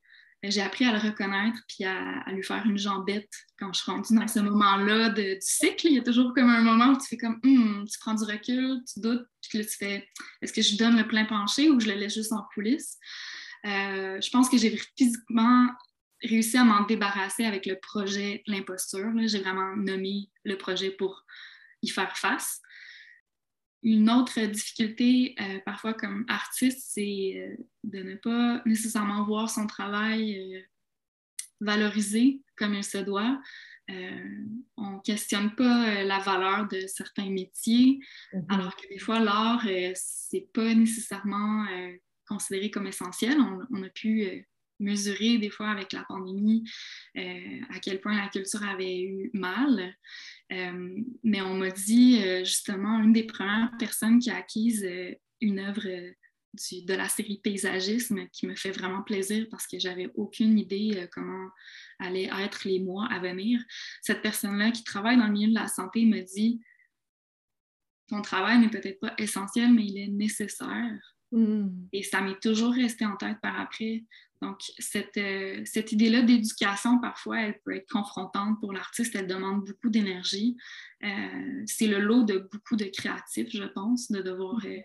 J'ai 0.51 0.63
appris 0.63 0.85
à 0.85 0.93
le 0.93 0.99
reconnaître 0.99 1.59
puis 1.69 1.85
à, 1.85 2.25
lui 2.33 2.43
faire 2.43 2.65
une 2.67 2.79
jambette 2.79 3.33
quand 3.59 3.73
je 3.73 3.81
suis 3.81 3.91
rendue 3.91 4.15
dans 4.15 4.29
ce 4.29 4.41
moment-là 4.41 5.11
du 5.11 5.37
cycle. 5.41 5.87
Il 5.87 5.95
y 5.95 5.99
a 5.99 6.03
toujours 6.03 6.33
comme 6.35 6.49
un 6.49 6.63
moment 6.63 6.93
où 6.93 6.99
tu 6.99 7.07
fais 7.09 7.17
comme 7.17 7.41
hum, 7.45 7.85
tu 7.91 7.99
prends 7.99 8.15
du 8.15 8.25
recul, 8.25 8.83
tu 8.93 9.01
doutes, 9.01 9.27
puis 9.49 9.59
là 9.59 9.65
tu 9.65 9.77
fais 9.77 10.09
est-ce 10.43 10.53
que 10.53 10.63
je 10.63 10.77
donne 10.77 10.97
le 10.97 11.07
plein 11.07 11.25
penché 11.25 11.71
ou 11.71 11.81
je 11.81 11.89
le 11.89 11.95
laisse 11.95 12.15
juste 12.15 12.33
en 12.33 12.45
coulisses? 12.55 12.99
Euh, 13.65 14.21
je 14.21 14.31
pense 14.31 14.49
que 14.49 14.59
j'ai 14.59 14.79
physiquement 14.97 15.69
réussi 16.23 16.57
à 16.57 16.65
m'en 16.65 16.83
débarrasser 16.83 17.45
avec 17.45 17.67
le 17.67 17.79
projet 17.81 18.43
L'imposture. 18.47 19.13
J'ai 19.27 19.41
vraiment 19.41 19.77
nommé 19.77 20.31
le 20.45 20.57
projet 20.57 20.91
pour 20.91 21.25
y 21.83 21.89
faire 21.89 22.17
face. 22.17 22.61
Une 23.83 24.11
autre 24.11 24.41
difficulté, 24.41 25.35
euh, 25.41 25.61
parfois 25.65 25.95
comme 25.95 26.25
artiste, 26.29 26.91
c'est 26.93 27.35
euh, 27.37 27.57
de 27.85 28.03
ne 28.03 28.17
pas 28.17 28.63
nécessairement 28.67 29.25
voir 29.25 29.51
son 29.51 29.67
travail 29.67 30.55
euh, 30.55 30.61
valorisé 31.61 32.43
comme 32.57 32.75
il 32.75 32.85
se 32.85 32.99
doit. 32.99 33.41
on 34.77 34.91
ne 34.91 35.03
questionne 35.03 35.55
pas 35.55 36.03
la 36.03 36.19
valeur 36.19 36.67
de 36.69 36.87
certains 36.87 37.31
métiers, 37.31 38.01
mm-hmm. 38.33 38.45
alors 38.49 38.75
que 38.77 38.89
des 38.89 38.99
fois, 38.99 39.21
l'art, 39.21 39.63
ce 39.63 40.37
n'est 40.37 40.49
pas 40.53 40.75
nécessairement 40.75 41.67
considéré 42.27 42.71
comme 42.71 42.87
essentiel. 42.87 43.39
On, 43.41 43.83
a 43.83 43.89
pu 43.91 44.47
mesurer 44.81 45.39
des 45.39 45.51
fois 45.51 45.69
avec 45.69 45.93
la 45.93 46.05
pandémie 46.05 46.65
à 47.15 47.79
quel 47.81 48.01
point 48.01 48.17
la 48.17 48.29
culture 48.29 48.65
avait 48.65 49.01
eu 49.01 49.31
mal. 49.35 49.95
Euh, 50.53 51.03
mais 51.25 51.41
on 51.41 51.55
m'a 51.55 51.71
dit 51.71 52.23
euh, 52.23 52.45
justement, 52.45 53.03
une 53.03 53.13
des 53.13 53.25
premières 53.25 53.73
personnes 53.79 54.19
qui 54.19 54.31
a 54.31 54.37
acquise 54.37 54.85
euh, 54.85 55.13
une 55.41 55.59
œuvre 55.59 55.83
de 55.83 56.95
la 56.95 57.09
série 57.09 57.41
Paysagisme 57.43 58.29
qui 58.29 58.47
me 58.47 58.55
fait 58.55 58.71
vraiment 58.71 59.03
plaisir 59.03 59.47
parce 59.51 59.67
que 59.67 59.79
j'avais 59.79 60.09
aucune 60.15 60.59
idée 60.59 61.07
comment 61.13 61.51
allaient 61.99 62.31
être 62.41 62.67
les 62.67 62.81
mois 62.81 63.07
à 63.11 63.19
venir. 63.19 63.61
Cette 64.01 64.23
personne-là 64.23 64.71
qui 64.71 64.83
travaille 64.83 65.19
dans 65.19 65.27
le 65.27 65.33
milieu 65.33 65.49
de 65.49 65.55
la 65.55 65.69
santé 65.69 66.07
me 66.07 66.23
dit 66.23 66.63
ton 68.09 68.23
travail 68.23 68.59
n'est 68.59 68.71
peut-être 68.71 69.01
pas 69.01 69.15
essentiel, 69.19 69.75
mais 69.75 69.85
il 69.85 69.99
est 69.99 70.09
nécessaire. 70.09 71.16
Mm. 71.33 71.89
Et 71.93 72.03
ça 72.03 72.21
m'est 72.21 72.41
toujours 72.41 72.73
resté 72.73 73.05
en 73.05 73.17
tête 73.17 73.41
par 73.41 73.59
après. 73.59 74.05
Donc, 74.43 74.61
cette, 74.79 75.17
euh, 75.17 75.63
cette 75.65 75.93
idée-là 75.93 76.23
d'éducation, 76.23 76.99
parfois, 77.01 77.41
elle 77.41 77.59
peut 77.65 77.75
être 77.75 77.91
confrontante 77.91 78.61
pour 78.61 78.73
l'artiste, 78.73 79.15
elle 79.15 79.27
demande 79.27 79.65
beaucoup 79.65 79.89
d'énergie. 79.89 80.57
Euh, 81.03 81.63
c'est 81.67 81.87
le 81.87 82.01
lot 82.01 82.23
de 82.23 82.39
beaucoup 82.53 82.77
de 82.77 82.85
créatifs, 82.85 83.49
je 83.51 83.65
pense, 83.65 84.11
de 84.11 84.21
devoir 84.21 84.59
euh, 84.67 84.81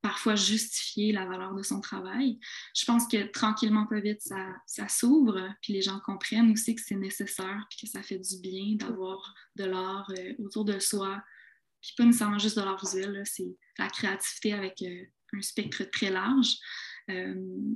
parfois 0.00 0.34
justifier 0.34 1.12
la 1.12 1.26
valeur 1.26 1.54
de 1.54 1.62
son 1.62 1.80
travail. 1.80 2.38
Je 2.74 2.86
pense 2.86 3.06
que 3.06 3.30
tranquillement, 3.30 3.86
pas 3.86 4.00
vite, 4.00 4.22
ça, 4.22 4.46
ça 4.66 4.88
s'ouvre, 4.88 5.54
puis 5.60 5.74
les 5.74 5.82
gens 5.82 6.00
comprennent 6.00 6.50
aussi 6.50 6.74
que 6.74 6.82
c'est 6.82 6.96
nécessaire, 6.96 7.66
puis 7.68 7.80
que 7.82 7.86
ça 7.86 8.02
fait 8.02 8.18
du 8.18 8.40
bien 8.40 8.76
d'avoir 8.76 9.34
de 9.56 9.64
l'art 9.64 10.10
autour 10.38 10.64
de 10.64 10.78
soi, 10.78 11.22
puis 11.82 11.92
pas 11.96 12.04
nécessairement 12.04 12.38
juste 12.38 12.56
de 12.56 12.62
l'art 12.62 12.80
visuel, 12.80 13.22
c'est 13.26 13.54
la 13.78 13.88
créativité 13.88 14.54
avec 14.54 14.82
un 15.34 15.42
spectre 15.42 15.84
très 15.84 16.10
large. 16.10 16.56
Euh, 17.10 17.34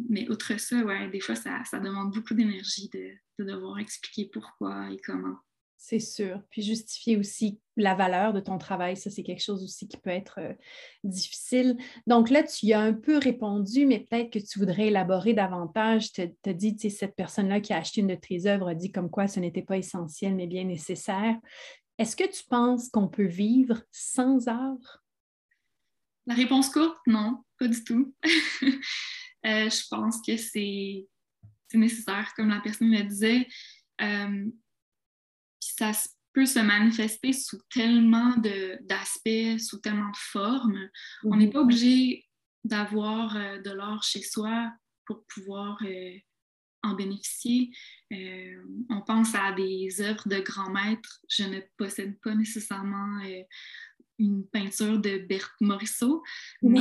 mais 0.09 0.29
outre 0.29 0.59
ça, 0.61 0.77
ouais, 0.85 1.09
des 1.09 1.21
fois, 1.21 1.35
ça, 1.35 1.63
ça 1.65 1.79
demande 1.79 2.13
beaucoup 2.13 2.35
d'énergie 2.35 2.91
de, 2.93 3.13
de, 3.39 3.51
devoir 3.51 3.79
expliquer 3.79 4.29
pourquoi 4.31 4.91
et 4.91 4.99
comment. 4.99 5.37
C'est 5.79 5.99
sûr. 5.99 6.41
Puis 6.51 6.63
justifier 6.63 7.17
aussi 7.17 7.59
la 7.77 7.97
valeur 7.97 8.33
de 8.33 8.39
ton 8.39 8.57
travail, 8.57 8.97
ça, 8.97 9.11
c'est 9.11 9.25
quelque 9.25 9.43
chose 9.43 9.65
aussi 9.65 9.89
qui 9.89 9.97
peut 9.97 10.11
être 10.11 10.39
euh, 10.39 10.53
difficile. 11.03 11.77
Donc 12.07 12.31
là, 12.31 12.45
tu 12.45 12.67
y 12.67 12.73
as 12.73 12.81
un 12.81 12.93
peu 12.93 13.19
répondu, 13.19 13.87
mais 13.87 14.01
peut-être 14.01 14.31
que 14.31 14.39
tu 14.39 14.61
voudrais 14.61 14.89
élaborer 14.89 15.33
davantage. 15.33 16.13
Tu 16.13 16.23
as 16.45 16.53
dit, 16.53 16.77
tu 16.77 16.89
sais, 16.89 16.97
cette 16.97 17.17
personne-là 17.17 17.61
qui 17.61 17.73
a 17.73 17.79
acheté 17.79 18.01
une 18.01 18.07
de 18.09 18.15
tes 18.15 18.47
œuvres 18.47 18.69
a 18.69 18.75
dit 18.75 18.93
comme 18.93 19.11
quoi 19.11 19.27
ce 19.27 19.41
n'était 19.41 19.63
pas 19.63 19.77
essentiel, 19.77 20.37
mais 20.37 20.47
bien 20.47 20.65
nécessaire. 20.65 21.37
Est-ce 21.99 22.15
que 22.15 22.31
tu 22.31 22.45
penses 22.49 22.89
qu'on 22.89 23.09
peut 23.09 23.27
vivre 23.27 23.83
sans 23.91 24.47
art? 24.47 25.02
La 26.27 26.35
réponse 26.35 26.71
courte, 26.71 26.99
non, 27.07 27.43
pas 27.59 27.69
du 27.69 27.83
tout. 27.85 28.15
Euh, 29.45 29.69
je 29.69 29.89
pense 29.91 30.23
que 30.25 30.37
c'est 30.37 31.09
nécessaire, 31.75 32.33
comme 32.37 32.49
la 32.49 32.61
personne 32.61 32.93
le 32.93 33.03
disait. 33.03 33.49
Euh, 34.01 34.49
ça 35.59 35.91
peut 36.33 36.47
se 36.47 36.61
manifester 36.61 37.33
sous 37.33 37.59
tellement 37.69 38.37
d'aspects, 38.83 39.59
sous 39.59 39.79
tellement 39.79 40.11
de 40.11 40.17
formes. 40.17 40.89
On 41.25 41.35
n'est 41.35 41.47
mhm. 41.47 41.53
pas 41.55 41.61
obligé 41.63 42.25
d'avoir 42.63 43.37
euh, 43.37 43.59
de 43.59 43.71
l'or 43.73 44.05
chez 44.05 44.23
soi 44.23 44.73
pour 45.07 45.27
pouvoir 45.27 45.83
en 46.83 46.95
bénéficier. 46.95 47.71
Euh, 48.13 48.63
on 48.91 49.01
pense 49.03 49.35
à 49.35 49.53
des 49.53 50.01
œuvres 50.01 50.29
de 50.29 50.41
grands 50.41 50.71
maîtres. 50.71 51.21
Je 51.29 51.45
ne 51.45 51.61
possède 51.77 52.19
pas 52.21 52.35
nécessairement 52.35 53.21
une 54.23 54.47
peinture 54.47 54.99
de 54.99 55.19
Berthe 55.19 55.61
Morisseau, 55.61 56.23
mais 56.63 56.81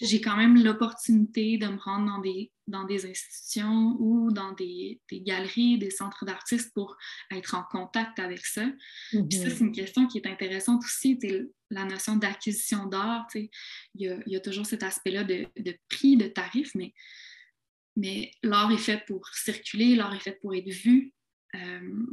j'ai 0.00 0.20
quand 0.20 0.36
même 0.36 0.62
l'opportunité 0.62 1.56
de 1.56 1.66
me 1.66 1.78
rendre 1.78 2.06
dans 2.06 2.18
des, 2.20 2.52
dans 2.66 2.84
des 2.84 3.06
institutions 3.06 3.96
ou 3.98 4.30
dans 4.30 4.52
des, 4.52 5.00
des 5.10 5.22
galeries, 5.22 5.78
des 5.78 5.90
centres 5.90 6.26
d'artistes 6.26 6.72
pour 6.74 6.96
être 7.30 7.54
en 7.54 7.62
contact 7.62 8.18
avec 8.18 8.44
ça. 8.44 8.66
Puis 9.10 9.38
ça, 9.38 9.44
mhm. 9.44 9.50
c'est 9.50 9.60
une 9.60 9.72
question 9.72 10.06
qui 10.06 10.18
est 10.18 10.26
intéressante 10.26 10.84
aussi, 10.84 11.18
la 11.70 11.84
notion 11.84 12.16
d'acquisition 12.16 12.86
d'art. 12.86 13.26
Il 13.34 13.48
y 13.94 14.08
a, 14.08 14.18
y 14.26 14.36
a, 14.36 14.40
toujours 14.40 14.66
cet 14.66 14.82
aspect-là 14.82 15.24
de, 15.24 15.46
de, 15.58 15.74
prix, 15.88 16.18
de 16.18 16.26
tarif, 16.26 16.74
mais, 16.74 16.92
mais 17.96 18.32
l'art 18.42 18.70
est 18.70 18.76
fait 18.76 19.02
pour 19.06 19.26
circuler, 19.28 19.96
l'art 19.96 20.14
est 20.14 20.20
fait 20.20 20.38
pour 20.42 20.54
être 20.54 20.68
vu. 20.68 21.14
Euh, 21.54 22.06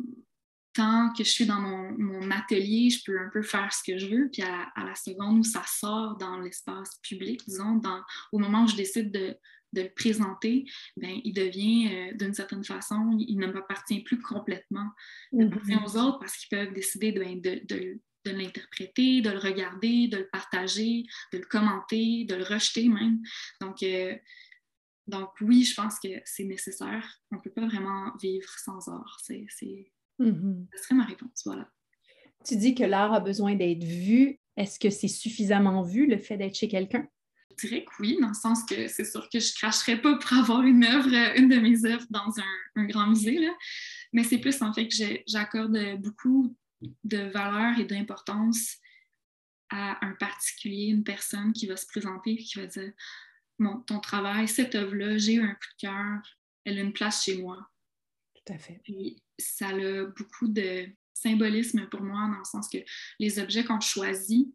tant 0.74 1.12
que 1.14 1.24
je 1.24 1.30
suis 1.30 1.46
dans 1.46 1.60
mon, 1.60 2.32
atelier, 2.32 2.90
je 2.90 3.04
peux 3.04 3.20
un 3.20 3.30
peu 3.30 3.42
faire 3.42 3.72
ce 3.74 3.84
que 3.84 3.98
je 3.98 4.08
veux, 4.08 4.30
puis 4.32 4.42
à, 4.44 4.72
la 4.78 4.96
seconde 4.96 5.40
où 5.40 5.44
ça 5.44 5.64
sort 5.66 6.18
dans 6.18 6.40
l'espace 6.40 7.00
public, 7.02 7.42
disons, 7.48 7.82
au 8.32 8.40
moment 8.40 8.64
où 8.64 8.68
je 8.68 8.76
décide 8.76 9.12
de, 9.12 9.36
le 9.74 9.88
présenter, 9.94 10.66
ben, 10.98 11.22
il 11.24 11.32
devient 11.32 11.90
euh, 11.94 12.18
d'une 12.18 12.34
certaine 12.34 12.64
façon, 12.64 13.16
il 13.20 13.38
ne 13.38 13.46
m'appartient 13.46 14.02
plus 14.02 14.20
complètement. 14.20 14.90
Il 15.32 15.44
appartient 15.44 15.74
mm-hmm. 15.74 15.86
aux 15.86 15.98
autres 15.98 16.20
parce 16.20 16.36
qu'ils 16.38 16.58
peuvent 16.58 16.74
décider 16.74 17.12
ben, 17.12 17.40
de, 17.40 18.00
l'interpréter, 18.26 19.22
de 19.22 19.30
le 19.30 19.38
regarder, 19.38 20.08
de 20.08 20.18
le 20.18 20.28
partager, 20.28 21.04
de 21.32 21.38
le 21.38 21.46
commenter, 21.46 22.26
de 22.26 22.34
le 22.34 22.44
rejeter 22.44 22.90
même. 22.90 23.22
Donc, 23.62 23.84
euh, 23.84 24.16
donc 25.06 25.30
oui, 25.42 25.64
je 25.64 25.76
pense 25.76 26.00
que 26.00 26.20
c'est 26.26 26.46
nécessaire. 26.46 27.22
On 27.30 27.36
ne 27.36 27.42
peut 27.42 27.52
pas 27.52 27.68
vraiment 27.68 28.12
vivre 28.20 28.50
sans 28.58 28.88
art. 28.88 29.20
C'est 29.22 29.46
Mm 30.20 30.66
Ce 30.76 30.84
serait 30.84 30.96
ma 30.96 31.06
réponse, 31.06 31.42
voilà. 31.46 31.70
Tu 32.46 32.58
dis 32.58 32.76
que 32.76 32.84
l'art 32.84 33.14
a 33.14 33.20
besoin 33.20 33.56
d'être 33.56 33.84
vu. 33.84 34.40
Est-ce 34.56 34.80
que 34.80 34.90
c'est 34.90 35.08
suffisamment 35.08 35.84
vu, 35.84 36.08
le 36.08 36.18
fait 36.18 36.38
d'être 36.38 36.56
chez 36.56 36.68
quelqu'un? 36.68 37.08
Je 37.58 37.68
dirais 37.68 37.84
que 37.84 37.92
oui, 38.00 38.18
dans 38.22 38.30
le 38.30 38.34
sens 38.34 38.64
que 38.64 38.88
c'est 38.88 39.06
sûr 39.06 39.28
que 39.30 39.40
je 39.40 39.50
ne 39.50 39.56
cracherais 39.56 40.02
pas 40.02 40.16
pour 40.18 40.38
avoir 40.38 40.62
une 40.62 40.84
œuvre, 40.86 41.14
une 41.38 41.50
de 41.50 41.58
mes 41.58 41.86
œuvres 41.86 42.06
dans 42.10 42.34
un, 42.38 42.86
grand 42.86 43.08
musée, 43.08 43.38
là. 43.38 43.54
mais 44.14 44.24
c'est 44.24 44.38
plus 44.38 44.62
en 44.62 44.74
fait 44.74 44.88
que 44.88 44.96
j'accorde 45.28 45.78
beaucoup 46.00 46.56
de 47.04 47.18
valeur 47.18 47.78
et 47.78 47.86
d'importance 47.86 48.78
à 49.70 50.06
un 50.06 50.14
particulier, 50.14 50.88
une 50.88 51.04
personne 51.04 51.54
qui 51.54 51.68
va 51.68 51.76
se 51.76 51.86
présenter 51.86 52.32
et 52.32 52.38
qui 52.38 52.58
va 52.58 52.66
dire 52.66 52.92
Mon, 53.60 53.82
ton 53.82 54.00
travail, 54.00 54.48
cette 54.48 54.76
œuvre-là, 54.76 55.18
j'ai 55.18 55.34
eu 55.34 55.42
un 55.42 55.54
coup 55.54 55.70
de 55.78 55.88
cœur, 55.88 56.22
elle 56.66 56.78
a 56.78 56.82
une 56.82 56.94
place 56.94 57.24
chez 57.24 57.42
moi. 57.42 57.70
Tout 58.50 58.56
à 58.56 58.58
fait 58.58 58.82
ça 59.38 59.68
a 59.68 60.06
beaucoup 60.06 60.48
de 60.48 60.88
symbolisme 61.14 61.88
pour 61.88 62.02
moi, 62.02 62.30
dans 62.32 62.40
le 62.40 62.46
sens 62.46 62.68
que 62.68 62.80
les 63.20 63.40
objets 63.40 63.64
qu'on 63.64 63.80
choisit 63.80 64.48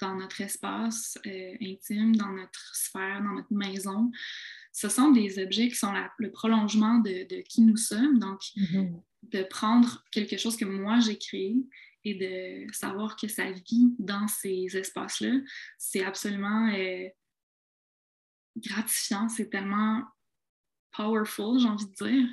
dans 0.00 0.14
notre 0.14 0.40
espace 0.40 1.18
euh, 1.26 1.56
intime, 1.60 2.14
dans 2.16 2.30
notre 2.30 2.74
sphère, 2.74 3.22
dans 3.22 3.32
notre 3.32 3.52
maison, 3.52 4.10
ce 4.72 4.88
sont 4.88 5.10
des 5.10 5.42
objets 5.42 5.68
qui 5.68 5.74
sont 5.74 5.92
le 6.18 6.30
prolongement 6.30 6.98
de, 6.98 7.42
qui 7.42 7.62
nous 7.62 7.76
sommes. 7.76 8.18
Donc, 8.18 8.40
mm-hmm. 8.56 9.02
de 9.24 9.42
prendre 9.42 10.04
quelque 10.10 10.38
chose 10.38 10.56
que 10.56 10.64
moi 10.64 11.00
j'ai 11.00 11.18
créé 11.18 11.56
et 12.04 12.14
de 12.14 12.72
savoir 12.72 13.16
que 13.16 13.28
ça 13.28 13.50
vit 13.50 13.94
dans 13.98 14.26
ces 14.28 14.76
espaces-là, 14.76 15.34
c'est 15.76 16.04
absolument 16.04 16.72
euh, 16.72 17.08
gratifiant, 18.56 19.28
c'est 19.28 19.50
tellement 19.50 20.04
powerful, 20.92 21.58
j'ai 21.58 21.68
envie 21.68 21.86
de 21.86 22.04
dire. 22.04 22.28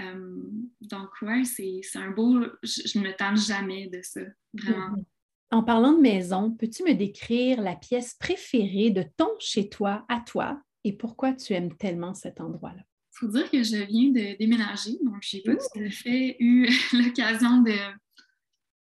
Euh, 0.00 0.42
donc, 0.80 1.10
ouais, 1.22 1.44
c'est 1.44 1.82
un 1.96 2.10
beau. 2.10 2.44
Je 2.62 2.98
ne 2.98 3.04
me 3.04 3.16
tente 3.16 3.38
jamais 3.38 3.88
de 3.88 4.00
ça, 4.02 4.20
vraiment. 4.52 4.96
Mm-hmm. 4.96 5.04
En 5.52 5.64
parlant 5.64 5.92
de 5.92 6.00
maison, 6.00 6.52
peux-tu 6.52 6.84
me 6.84 6.94
décrire 6.94 7.60
la 7.60 7.74
pièce 7.74 8.14
préférée 8.14 8.90
de 8.90 9.04
ton 9.16 9.28
chez 9.40 9.68
toi 9.68 10.04
à 10.08 10.20
toi 10.20 10.62
et 10.84 10.92
pourquoi 10.92 11.32
tu 11.32 11.54
aimes 11.54 11.76
tellement 11.76 12.14
cet 12.14 12.40
endroit-là? 12.40 12.82
Il 12.82 13.18
faut 13.18 13.28
dire 13.28 13.50
que 13.50 13.62
je 13.62 13.76
viens 13.76 14.10
de 14.10 14.38
déménager, 14.38 14.96
donc 15.02 15.22
je 15.22 15.36
n'ai 15.36 15.42
pas 15.42 15.56
tout 15.56 15.80
à 15.80 15.90
fait 15.90 16.36
eu 16.38 16.68
l'occasion 16.92 17.62
de 17.62 17.74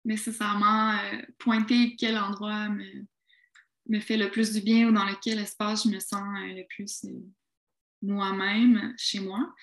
nécessairement 0.05 0.91
euh, 0.91 1.21
pointer 1.39 1.95
quel 1.95 2.17
endroit 2.17 2.69
me, 2.69 3.05
me, 3.87 3.99
fait 3.99 4.17
le 4.17 4.29
plus 4.29 4.53
du 4.53 4.61
bien 4.61 4.87
ou 4.87 4.91
dans 4.91 5.05
lequel 5.05 5.39
espace 5.39 5.83
je 5.83 5.89
me 5.89 5.99
sens 5.99 6.21
euh, 6.21 6.53
le 6.53 6.65
plus 6.67 7.05
moi-même 8.03 8.93
chez 8.97 9.19
moi. 9.19 9.53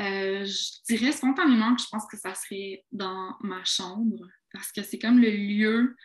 Euh, 0.00 0.44
je 0.44 0.94
dirais 0.94 1.12
spontanément 1.12 1.74
que 1.74 1.82
je 1.82 1.88
pense 1.90 2.06
que 2.06 2.16
ça 2.16 2.34
serait 2.34 2.84
dans 2.92 3.36
ma 3.40 3.64
chambre 3.64 4.28
parce 4.52 4.70
que 4.70 4.82
c'est 4.82 4.98
comme 4.98 5.20
le 5.20 5.30
lieu 5.30 5.96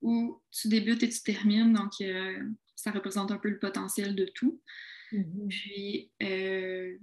où 0.00 0.42
tu 0.50 0.68
débutes 0.68 1.02
et 1.02 1.08
tu 1.08 1.22
termines, 1.22 1.72
donc 1.72 1.92
euh, 2.00 2.42
ça 2.74 2.90
représente 2.90 3.30
un 3.32 3.38
peu 3.38 3.50
le 3.50 3.58
potentiel 3.58 4.14
de 4.14 4.24
tout. 4.34 4.62
Mm-hmm. 5.12 5.48
Puis 5.48 6.10
euh, 6.22 6.96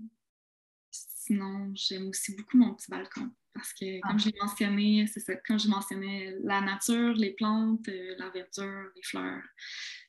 sinon, 0.89 1.71
j'aime 1.75 2.09
aussi 2.09 2.35
beaucoup 2.35 2.57
mon 2.57 2.73
petit 2.73 2.89
balcon 2.89 3.29
parce 3.53 3.73
que, 3.73 3.99
comme 4.01 4.15
ah. 4.15 4.17
j'ai 4.17 4.33
mentionné, 4.39 5.07
c'est 5.07 5.19
ça, 5.19 5.35
comme 5.35 5.59
je 5.59 5.67
mentionnais, 5.67 6.35
la 6.43 6.61
nature, 6.61 7.13
les 7.13 7.33
plantes, 7.33 7.87
la 8.17 8.29
verdure, 8.29 8.89
les 8.95 9.03
fleurs, 9.03 9.43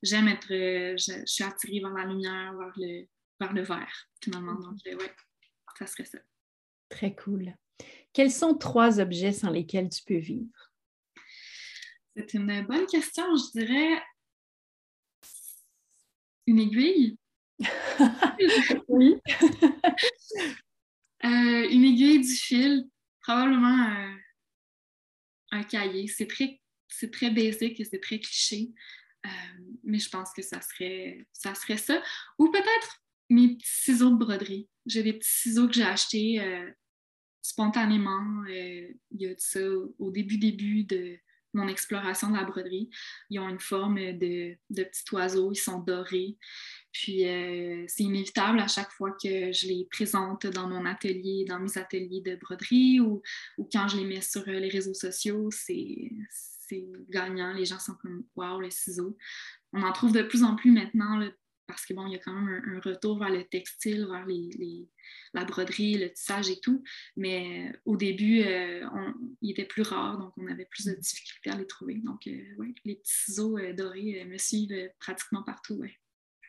j'aime 0.03 0.29
être, 0.29 0.49
je, 0.49 1.23
suis 1.27 1.45
attirée 1.45 1.81
vers 1.81 1.93
la 1.93 2.07
lumière, 2.07 2.57
vers 2.57 2.73
le, 2.77 3.07
vers 3.41 3.53
le 3.53 3.63
vert, 3.63 4.09
finalement. 4.23 4.55
Mm-hmm. 4.55 4.93
Donc, 4.95 5.01
ouais 5.01 5.15
ça 5.79 5.87
serait 5.87 6.05
ça. 6.05 6.19
Très 6.89 7.15
cool. 7.15 7.55
Quels 8.13 8.31
sont 8.31 8.55
trois 8.55 9.01
objets 9.01 9.33
sans 9.33 9.51
lesquels 9.51 9.89
tu 9.89 10.03
peux 10.05 10.19
vivre? 10.19 10.73
C'est 12.17 12.35
une 12.35 12.67
bonne 12.67 12.87
question. 12.87 13.25
Je 13.37 13.61
dirais 13.61 14.03
une 16.47 16.59
aiguille. 16.59 17.17
oui. 18.89 19.17
Euh, 21.25 21.69
une 21.71 21.85
aiguille 21.85 22.21
du 22.21 22.35
fil, 22.35 22.89
probablement 23.21 24.19
un, 25.53 25.63
cahier. 25.63 26.09
C'est 26.09 26.27
très, 26.27 26.61
c'est 26.89 27.13
très 27.13 27.31
basique 27.31 27.79
et 27.79 27.85
c'est 27.85 28.01
très 28.01 28.19
cliché. 28.19 28.73
Euh, 29.25 29.29
mais 29.85 30.01
je 30.01 30.09
pense 30.09 30.33
que 30.33 30.43
ça 30.43 30.61
serait, 30.61 31.25
ça 31.33 31.55
serait 31.55 31.77
ça. 31.77 32.03
Ou 32.41 32.51
peut-être 32.51 33.03
mes 33.33 33.55
petits 33.55 33.67
ciseaux 33.67 34.11
de 34.11 34.17
broderie. 34.17 34.69
J'ai 34.87 35.03
des 35.03 35.15
petits 35.15 35.31
ciseaux 35.31 35.69
que 35.69 35.75
j'ai 35.75 35.83
achetés 35.83 36.41
euh, 36.41 36.71
spontanément. 37.41 38.45
Euh, 38.49 38.89
il 39.11 39.23
y 39.23 39.27
a 39.27 39.35
ça 39.39 39.61
au 39.99 40.11
début, 40.11 40.39
début 40.39 40.85
de 40.85 41.17
mon 41.55 41.69
exploration 41.69 42.31
de 42.31 42.37
la 42.37 42.45
broderie. 42.45 42.89
Ils 43.31 43.39
ont 43.39 43.49
une 43.49 43.61
forme 43.61 43.97
de, 43.97 44.57
de 44.71 44.85
petit 44.85 45.05
oiseau, 45.13 45.53
ils 45.53 45.57
sont 45.57 45.81
dorés. 45.81 46.39
Puis 46.93 47.27
euh, 47.27 47.85
c'est 47.89 48.05
inévitable 48.05 48.61
à 48.61 48.69
chaque 48.69 48.91
fois 48.91 49.11
que 49.13 49.53
je 49.53 49.67
les 49.67 49.87
présente 49.91 50.47
dans 50.47 50.69
mon 50.69 50.87
atelier, 50.87 51.45
dans 51.47 51.59
mes 51.59 51.77
ateliers 51.77 52.23
de 52.23 52.37
broderie 52.37 53.01
ou, 53.01 53.23
ou 53.59 53.69
quand 53.71 53.89
je 53.89 53.99
les 53.99 54.05
mets 54.05 54.23
sur 54.23 54.47
les 54.47 54.69
réseaux 54.69 54.95
sociaux, 54.95 55.51
c'est 55.51 56.11
gagnant. 57.11 57.53
Les 57.53 57.67
gens 57.67 57.79
sont 57.79 57.95
comme 58.01 58.25
Waouh, 58.35 58.61
les 58.61 58.71
ciseaux. 58.71 59.17
On 59.73 59.83
en 59.83 59.93
trouve 59.93 60.13
de 60.13 60.23
plus 60.23 60.43
en 60.43 60.57
plus 60.57 60.71
maintenant 60.71 61.19
parce 61.67 61.87
que 61.87 61.95
bon, 61.95 62.07
il 62.07 62.13
y 62.13 62.17
a 62.17 62.19
quand 62.19 62.33
même 62.33 62.63
un, 62.67 62.81
retour 62.81 63.19
vers 63.19 63.31
le 63.31 63.45
textile, 63.45 64.07
vers 64.07 64.27
les, 64.27 64.89
la 65.35 65.45
broderie, 65.45 65.99
le 65.99 66.13
tissage 66.13 66.51
et 66.51 66.61
tout. 66.61 66.83
Mais 67.17 67.69
euh, 67.69 67.79
au 67.85 67.97
début, 67.97 68.43
euh, 68.43 68.87
il 69.41 69.51
était 69.51 69.65
plus 69.65 69.83
rare, 69.83 70.19
donc 70.19 70.33
on 70.37 70.47
avait 70.47 70.67
plus 70.67 70.87
de 70.87 70.95
difficultés 70.95 71.51
à 71.51 71.57
les 71.57 71.67
trouver. 71.67 71.95
Donc, 72.05 72.27
euh, 72.27 72.43
oui, 72.59 72.75
les 72.85 72.97
petits 72.97 73.13
ciseaux 73.13 73.59
dorés 73.73 74.25
me 74.25 74.39
suivent 74.39 74.91
pratiquement 74.99 75.43
partout. 75.43 75.83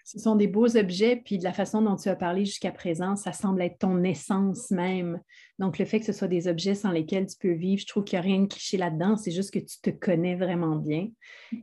Ce 0.03 0.19
sont 0.19 0.35
des 0.35 0.47
beaux 0.47 0.75
objets, 0.75 1.15
puis 1.15 1.37
de 1.37 1.43
la 1.43 1.53
façon 1.53 1.81
dont 1.81 1.95
tu 1.95 2.09
as 2.09 2.15
parlé 2.15 2.45
jusqu'à 2.45 2.71
présent, 2.71 3.15
ça 3.15 3.31
semble 3.31 3.61
être 3.61 3.79
ton 3.79 4.03
essence 4.03 4.69
même. 4.69 5.21
Donc, 5.59 5.79
le 5.79 5.85
fait 5.85 5.99
que 5.99 6.05
ce 6.05 6.11
soit 6.11 6.27
des 6.27 6.47
objets 6.47 6.75
sans 6.75 6.91
lesquels 6.91 7.25
tu 7.25 7.37
peux 7.39 7.53
vivre, 7.53 7.81
je 7.81 7.87
trouve 7.87 8.03
qu'il 8.03 8.19
n'y 8.19 8.25
a 8.25 8.29
rien 8.29 8.41
de 8.41 8.47
cliché 8.47 8.77
là-dedans, 8.77 9.15
c'est 9.15 9.31
juste 9.31 9.51
que 9.51 9.59
tu 9.59 9.79
te 9.81 9.89
connais 9.89 10.35
vraiment 10.35 10.75
bien. 10.75 11.07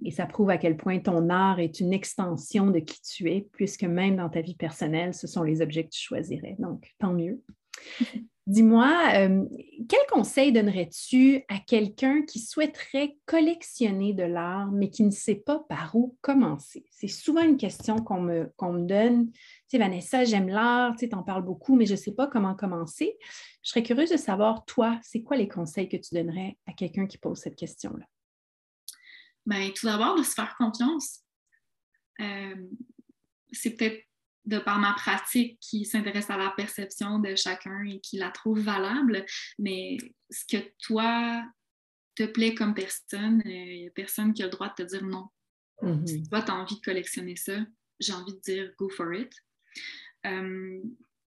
Et 0.05 0.11
ça 0.11 0.27
prouve 0.27 0.51
à 0.51 0.57
quel 0.57 0.77
point 0.77 0.99
ton 1.01 1.29
art 1.29 1.61
est 1.61 1.81
une 1.81 1.93
extension 1.93 2.71
de 2.71 2.79
qui 2.79 3.01
tu 3.03 3.31
es, 3.31 3.47
puisque 3.53 3.85
même 3.85 4.17
dans 4.17 4.31
ta 4.31 4.41
vie 4.41 4.57
personnelle, 4.57 5.13
ce 5.13 5.27
sont 5.27 5.43
les 5.43 5.61
objets 5.61 5.85
que 5.85 5.91
tu 5.91 6.01
choisirais. 6.01 6.57
Donc, 6.59 6.87
tant 6.99 7.13
mieux. 7.13 7.43
Dis-moi, 8.51 9.13
euh, 9.15 9.45
quel 9.89 10.01
conseil 10.11 10.51
donnerais-tu 10.51 11.45
à 11.47 11.61
quelqu'un 11.61 12.23
qui 12.23 12.41
souhaiterait 12.41 13.17
collectionner 13.25 14.13
de 14.13 14.25
l'art, 14.25 14.73
mais 14.73 14.91
qui 14.91 15.05
ne 15.05 15.13
sait 15.13 15.37
pas 15.37 15.61
par 15.69 15.95
où 15.95 16.19
commencer? 16.21 16.85
C'est 16.91 17.07
souvent 17.07 17.43
une 17.43 17.57
question 17.57 17.99
qu'on 17.99 18.21
me, 18.21 18.87
donne. 18.89 19.31
Tu 19.31 19.39
sais, 19.69 19.79
Vanessa, 19.79 20.25
j'aime 20.25 20.49
l'art, 20.49 20.97
tu 20.97 21.09
en 21.13 21.23
parles 21.23 21.45
beaucoup, 21.45 21.77
mais 21.77 21.87
je 21.87 21.93
ne 21.93 21.97
sais 21.97 22.11
pas 22.11 22.27
comment 22.27 22.57
commencer. 22.57 23.17
Je 23.63 23.71
serais 23.71 23.85
curieuse 23.85 24.11
de 24.11 24.17
savoir, 24.17 24.65
toi, 24.65 24.99
c'est 25.05 25.23
quoi 25.23 25.37
les 25.37 25.47
conseils 25.47 25.89
que 25.89 25.99
tu 25.99 26.13
donnerais 26.13 26.59
à 26.67 26.73
quelqu'un 26.73 27.07
qui 27.07 27.19
pose 27.19 27.39
cette 27.39 27.55
question-là? 27.55 28.05
Bien, 29.47 29.71
tout 29.71 29.87
d'abord, 29.87 30.19
de 30.19 30.25
se 30.25 30.35
faire 30.35 30.57
confiance. 30.59 31.21
Euh, 32.21 32.69
c'est 33.53 33.77
peut-être 33.77 34.10
de 34.45 34.59
par 34.59 34.79
ma 34.79 34.95
pratique 34.95 35.59
qui 35.61 35.85
s'intéresse 35.85 36.31
à 36.31 36.37
la 36.37 36.51
perception 36.51 37.19
de 37.19 37.35
chacun 37.35 37.83
et 37.85 38.01
qui 38.01 38.19
la 38.19 38.31
trouve 38.31 38.61
valable, 38.61 39.25
mais 39.59 39.99
ce 40.31 40.45
que 40.45 40.65
toi 40.79 41.45
te 42.15 42.25
plaît 42.25 42.55
comme 42.55 42.75
personne, 42.75 43.43
il 43.45 43.51
euh, 43.51 43.77
n'y 43.83 43.87
a 43.89 43.91
personne 43.91 44.33
qui 44.33 44.43
a 44.43 44.47
le 44.47 44.51
droit 44.51 44.69
de 44.69 44.75
te 44.75 44.83
dire 44.83 45.05
non. 45.05 45.29
Mm-hmm. 45.83 46.07
Si 46.07 46.23
toi, 46.25 46.43
tu 46.43 46.51
as 46.51 46.55
envie 46.55 46.77
de 46.77 46.81
collectionner 46.81 47.37
ça, 47.37 47.59
j'ai 47.99 48.13
envie 48.13 48.35
de 48.35 48.41
dire 48.41 48.73
go 48.79 48.89
for 48.89 49.15
it. 49.15 49.33
Euh, 50.27 50.81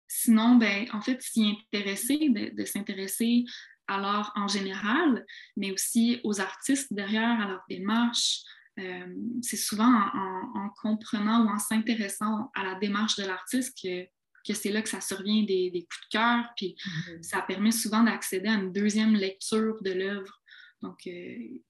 sinon, 0.08 0.56
ben, 0.56 0.86
en 0.92 1.00
fait, 1.00 1.22
s'y 1.22 1.56
intéresser, 1.72 2.28
de, 2.28 2.64
s'intéresser 2.64 3.44
à 3.88 3.98
l'art 3.98 4.32
en 4.36 4.48
général, 4.48 5.24
mais 5.56 5.72
aussi 5.72 6.20
aux 6.24 6.40
artistes 6.40 6.92
derrière, 6.92 7.40
à 7.40 7.48
leur 7.48 7.62
démarche, 7.68 8.42
euh, 8.78 9.14
c'est 9.42 9.56
souvent 9.56 9.92
en, 10.14 10.70
comprenant 10.80 11.44
ou 11.44 11.48
en 11.48 11.58
s'intéressant 11.58 12.50
à 12.54 12.64
la 12.64 12.74
démarche 12.76 13.16
de 13.16 13.24
l'artiste 13.24 13.76
que, 13.82 14.04
que 14.46 14.54
c'est 14.54 14.72
là 14.72 14.82
que 14.82 14.88
ça 14.88 15.00
survient 15.00 15.44
des, 15.44 15.70
des 15.70 15.82
coups 15.82 16.00
de 16.04 16.18
cœur, 16.18 16.44
puis 16.56 16.74
mm-hmm. 16.74 17.22
ça 17.22 17.42
permet 17.42 17.70
souvent 17.70 18.02
d'accéder 18.02 18.48
à 18.48 18.54
une 18.54 18.72
deuxième 18.72 19.14
lecture 19.14 19.80
de 19.82 19.92
l'œuvre. 19.92 20.40
Donc, 20.80 21.06
euh, 21.06 21.60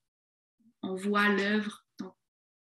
on 0.82 0.94
voit 0.94 1.28
l'œuvre 1.28 1.82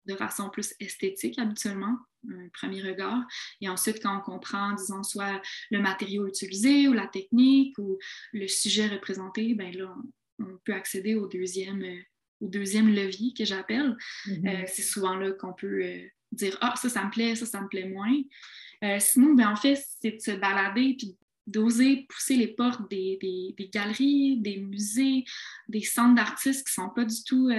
de 0.06 0.16
façon 0.16 0.50
plus 0.50 0.74
esthétique 0.80 1.38
habituellement, 1.38 1.96
un 2.28 2.48
premier 2.52 2.82
regard. 2.82 3.22
Et 3.60 3.68
ensuite, 3.68 4.02
quand 4.02 4.16
on 4.16 4.20
comprend, 4.20 4.72
disons, 4.74 5.02
soit 5.02 5.40
le 5.70 5.80
matériau 5.80 6.26
utilisé 6.26 6.88
ou 6.88 6.92
la 6.92 7.06
technique 7.06 7.76
ou 7.78 7.98
le 8.32 8.48
sujet 8.48 8.88
représenté, 8.88 9.54
ben 9.54 9.74
là, 9.76 9.94
on, 10.38 10.58
peut 10.64 10.74
accéder 10.74 11.14
au 11.14 11.28
deuxième, 11.28 11.82
euh, 11.82 12.00
deuxième 12.48 12.92
levier 12.92 13.32
que 13.36 13.44
j'appelle. 13.44 13.96
Mm-hmm. 14.26 14.48
Euh, 14.48 14.64
c'est 14.66 14.82
souvent 14.82 15.16
là 15.16 15.32
qu'on 15.32 15.52
peut 15.52 15.82
euh, 15.82 16.08
dire 16.32 16.56
Ah, 16.60 16.74
ça, 16.76 16.88
ça 16.88 17.04
me 17.04 17.10
plaît, 17.10 17.34
ça, 17.34 17.46
ça 17.46 17.60
me 17.60 17.68
plaît 17.68 17.88
moins. 17.88 18.14
Euh, 18.84 18.98
sinon, 18.98 19.34
ben, 19.34 19.48
en 19.48 19.56
fait, 19.56 19.82
c'est 20.00 20.12
de 20.12 20.20
se 20.20 20.32
balader 20.32 20.94
puis 20.98 21.16
d'oser 21.48 22.06
pousser 22.08 22.36
les 22.36 22.48
portes 22.48 22.88
des, 22.88 23.18
des, 23.20 23.68
galeries, 23.68 24.38
des 24.38 24.58
musées, 24.58 25.24
des 25.68 25.82
centres 25.82 26.14
d'artistes 26.14 26.64
qui 26.64 26.80
ne 26.80 26.84
sont 26.84 26.90
pas 26.90 27.04
du 27.04 27.24
tout 27.24 27.50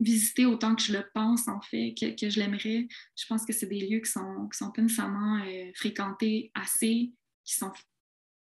visités 0.00 0.46
autant 0.46 0.74
que 0.74 0.80
je 0.80 0.94
le 0.94 1.04
pense, 1.12 1.46
en 1.46 1.60
fait, 1.60 1.92
que, 1.92 2.18
que 2.18 2.30
je 2.30 2.40
l'aimerais. 2.40 2.88
Je 3.16 3.26
pense 3.28 3.44
que 3.44 3.52
c'est 3.52 3.66
des 3.66 3.86
lieux 3.86 4.00
qui 4.00 4.10
sont, 4.10 4.48
qui 4.50 4.56
sont 4.56 4.72
pas 4.72 4.80
nécessairement 4.80 5.44
fréquentés 5.74 6.50
assez, 6.54 7.12
qui 7.44 7.54
sont 7.54 7.70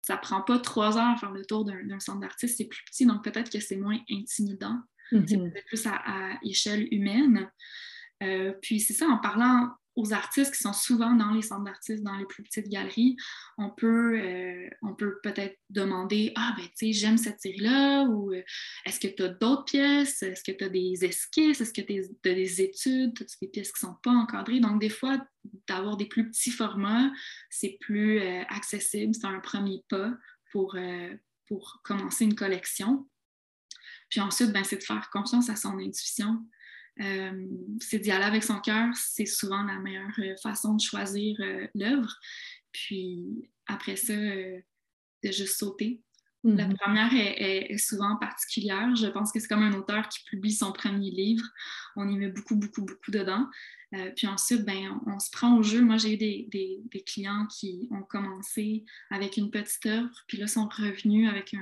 ça 0.04 0.18
prend 0.18 0.42
pas 0.42 0.60
trois 0.60 0.98
heures 0.98 1.16
à 1.16 1.18
faire 1.18 1.32
le 1.32 1.46
tour 1.46 1.64
d'un 1.64 2.00
centre 2.00 2.20
d'artistes, 2.20 2.58
c'est 2.58 2.66
plus 2.66 2.84
petit, 2.84 3.06
donc 3.06 3.24
peut-être 3.24 3.50
que 3.50 3.62
c'est 3.62 3.78
moins 3.78 4.00
intimidant. 4.12 4.78
C'est 5.28 5.38
mhm. 5.38 5.52
plus 5.68 5.86
à, 5.88 6.38
échelle 6.44 6.88
humaine. 6.92 7.50
Euh, 8.24 8.54
puis 8.62 8.80
c'est 8.80 8.94
ça, 8.94 9.08
en 9.08 9.18
parlant 9.18 9.70
aux 9.96 10.12
artistes 10.12 10.56
qui 10.56 10.64
sont 10.64 10.74
souvent 10.74 11.14
dans 11.14 11.32
les 11.32 11.44
centres 11.44 11.66
d'artistes, 11.66 12.04
dans 12.04 12.18
les 12.18 12.26
plus 12.26 12.42
petites 12.42 12.68
galeries, 12.68 13.16
on 13.60 13.70
peut, 13.70 14.20
euh, 14.20 14.68
on 14.82 14.96
peut 14.96 15.20
peut-être 15.22 15.56
demander 15.70 16.32
Ah, 16.36 16.56
ben, 16.58 16.66
tu 16.66 16.72
sais, 16.88 16.94
j'aime 16.94 17.18
cette 17.18 17.40
série-là, 17.40 18.06
ou 18.06 18.34
euh, 18.34 18.42
est-ce 18.86 19.00
que 19.00 19.08
tu 19.08 19.22
as 19.22 19.30
d'autres 19.30 19.66
pièces? 19.66 20.24
Est-ce 20.24 20.44
que 20.44 20.58
tu 20.58 20.64
as 20.64 20.70
des 20.70 21.06
esquisses? 21.06 21.62
Est-ce 21.62 21.74
que 21.74 21.82
tu 21.82 22.30
as 22.30 22.34
des 22.34 22.62
études? 22.62 23.14
As 23.22 23.38
des 23.40 23.48
pièces 23.48 23.72
qui 23.72 23.86
ne 23.86 23.92
sont 23.92 23.98
pas 24.02 24.12
encadrées 24.12 24.60
Donc, 24.60 24.82
des 24.82 24.90
fois, 24.90 25.24
d'avoir 25.68 25.96
des 25.96 26.08
plus 26.08 26.28
petits 26.28 26.52
formats, 26.52 27.12
c'est 27.52 27.78
plus 27.80 28.20
accessible, 28.50 29.14
c'est 29.14 29.28
un 29.28 29.42
premier 29.42 29.84
pas 29.90 30.12
pour, 30.52 30.76
pour 31.48 31.82
commencer 31.84 32.26
une 32.26 32.36
collection. 32.36 33.08
Puis 34.14 34.22
ensuite, 34.22 34.52
ben, 34.52 34.64
c'est 34.64 34.78
de 34.78 34.84
faire 34.84 35.10
confiance 35.10 35.50
à 35.50 35.56
son 35.56 35.80
intuition. 35.80 36.38
Euh, 37.02 37.48
c'est 37.82 37.98
d'y 37.98 38.12
aller 38.12 38.26
avec 38.26 38.44
son 38.44 38.60
cœur, 38.60 38.96
c'est 38.96 39.26
souvent 39.26 39.64
la 39.64 39.80
meilleure 39.80 40.14
euh, 40.20 40.36
façon 40.44 40.76
de 40.76 40.82
choisir 40.82 41.36
euh, 41.40 41.66
l'œuvre. 41.74 42.14
Puis 42.72 43.50
après 43.66 43.96
ça, 43.96 44.14
de 44.14 44.62
juste 45.24 45.58
sauter. 45.58 46.04
La 46.44 46.68
mm-hmm. 46.68 46.78
première 46.78 47.10
est, 47.16 47.78
souvent 47.80 48.16
particulière. 48.18 48.96
Je 48.96 49.08
pense 49.08 49.32
que 49.32 49.40
c'est 49.40 49.48
comme 49.48 49.64
un 49.64 49.74
auteur 49.74 50.08
qui 50.10 50.24
publie 50.26 50.54
son 50.54 50.72
premier 50.72 51.10
livre. 51.10 51.46
On 51.96 52.08
y 52.08 52.16
met 52.16 52.30
beaucoup, 52.30 52.56
beaucoup, 52.56 52.86
beaucoup 52.86 53.10
dedans. 53.10 53.48
puis 54.16 54.28
ensuite, 54.28 54.64
ben, 54.64 55.02
on, 55.08 55.18
se 55.18 55.32
prend 55.32 55.58
au 55.58 55.64
jeu. 55.64 55.82
Moi, 55.82 55.98
j'ai 55.98 56.14
eu 56.14 56.18
des, 56.18 56.48
des, 56.52 57.04
clients 57.04 57.48
qui 57.48 57.88
ont 57.90 58.04
commencé 58.04 58.86
avec 59.10 59.38
une 59.38 59.50
petite 59.50 59.88
œuvre, 59.88 60.14
puis 60.28 60.38
là, 60.38 60.46
sont 60.46 60.68
revenus 60.68 61.28
avec 61.28 61.56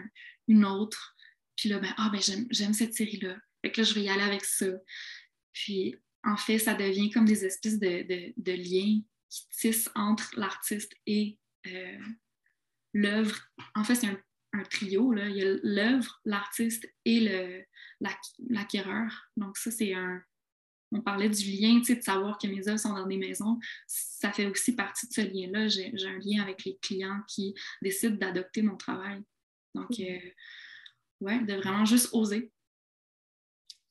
une 0.50 0.66
autre. 0.66 1.16
Puis 1.62 1.70
là, 1.70 1.78
ben, 1.78 1.94
ah, 1.98 2.10
ben, 2.12 2.20
j'aime 2.50 2.74
cette 2.74 2.96
série-là. 2.96 3.38
Fait 3.62 3.72
que 3.72 3.82
là, 3.82 3.88
je 3.88 3.94
vais 3.94 4.02
y 4.02 4.10
aller 4.10 4.24
avec 4.24 4.44
ça. 4.44 4.66
Puis, 5.54 5.96
en 6.24 6.36
fait, 6.36 6.58
ça 6.58 6.74
devient 6.74 7.12
comme 7.12 7.26
des 7.26 7.46
espèces 7.46 7.78
de, 7.78 8.04
de, 8.36 8.52
liens 8.52 9.00
qui 9.30 9.48
tissent 9.52 9.92
entre 9.94 10.34
l'artiste 10.40 10.92
et 11.06 11.38
euh, 11.68 12.00
l'œuvre. 12.96 13.38
En 13.76 13.84
fait, 13.84 13.94
c'est 13.94 14.08
un, 14.08 14.64
trio. 14.72 15.12
Là. 15.12 15.30
Il 15.30 15.38
y 15.38 15.44
a 15.44 15.56
l'œuvre, 15.62 16.20
l'artiste 16.26 16.92
et 17.06 17.64
l'acquéreur. 18.50 19.30
Donc, 19.38 19.56
ça, 19.56 19.70
c'est 19.70 19.94
un. 19.94 20.20
On 20.92 21.02
parlait 21.02 21.30
du 21.30 21.46
lien, 21.46 21.78
tu 21.78 21.86
sais, 21.86 21.96
de 21.96 22.02
savoir 22.02 22.40
que 22.40 22.48
mes 22.48 22.68
œuvres 22.68 22.80
sont 22.80 22.96
dans 22.96 23.06
des 23.06 23.18
maisons. 23.18 23.60
Ça 23.86 24.34
fait 24.34 24.48
aussi 24.48 24.76
partie 24.76 25.08
de 25.08 25.14
ce 25.14 25.22
lien-là. 25.22 25.68
J'ai 25.68 25.94
un 26.08 26.18
lien 26.18 26.42
avec 26.42 26.66
les 26.66 26.80
clients 26.82 27.22
qui 27.28 27.54
décident 27.84 28.16
d'adopter 28.16 28.64
mon 28.64 28.78
travail. 28.78 29.22
Donc, 29.76 29.92
euh, 30.00 30.20
ouais, 31.22 31.40
de 31.40 31.54
vraiment 31.54 31.86
juste 31.86 32.10
oser. 32.14 32.52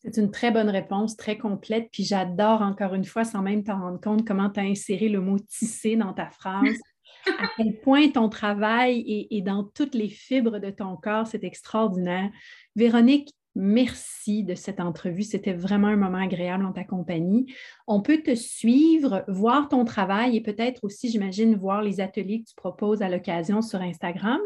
C'est 0.03 0.17
une 0.17 0.31
très 0.31 0.51
bonne 0.51 0.71
réponse, 0.71 1.17
très 1.17 1.37
complète. 1.37 1.89
Puis 1.93 2.05
j'adore 2.05 2.63
encore 2.63 2.95
une 2.95 3.05
fois, 3.05 3.25
sans 3.25 3.43
même 3.43 3.65
t'en 3.65 3.81
rendre 3.81 4.01
compte, 4.01 4.27
comment 4.27 4.49
tu 4.49 4.61
as 4.61 4.65
inséré 4.65 5.09
le 5.09 5.21
mot 5.21 5.39
tisser 5.39 5.97
dans 5.97 6.15
ta 6.15 6.31
phrase. 6.31 6.79
à 7.39 7.49
quel 7.57 7.79
point 7.81 8.09
ton 8.09 8.31
travail 8.31 9.27
est, 9.31 9.43
dans 9.43 9.65
toutes 9.65 9.95
les 9.95 10.09
fibres 10.09 10.59
de 10.59 10.71
ton 10.71 10.97
corps, 10.97 11.27
c'est 11.27 11.45
extraordinaire. 11.45 12.31
Véronique, 12.77 13.35
merci 13.55 14.43
de 14.43 14.55
cette 14.55 14.81
entrevue. 14.81 15.23
C'était 15.23 15.53
vraiment 15.53 15.89
un 15.89 15.97
moment 15.97 16.19
agréable 16.19 16.65
en 16.65 16.73
ta 16.73 16.85
compagnie. 16.85 17.53
On 17.87 18.01
peut 18.01 18.23
te 18.23 18.35
suivre, 18.35 19.25
voir 19.29 19.69
ton 19.69 19.85
travail 19.85 20.35
et 20.35 20.41
peut-être 20.41 20.83
aussi, 20.83 21.11
j'imagine, 21.11 21.57
voir 21.57 21.83
les 21.83 22.01
ateliers 22.01 22.43
que 22.43 22.49
tu 22.49 22.55
proposes 22.55 23.03
à 23.03 23.11
l'occasion 23.11 23.61
sur 23.61 23.83
Instagram 23.83 24.41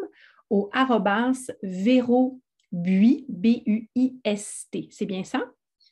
au 0.50 0.68
arrobas 0.72 1.52
Véro 1.62 2.40
Bui, 2.74 3.24
B-U-I-S-T. 3.28 4.88
C'est 4.90 5.06
bien 5.06 5.22
ça? 5.22 5.44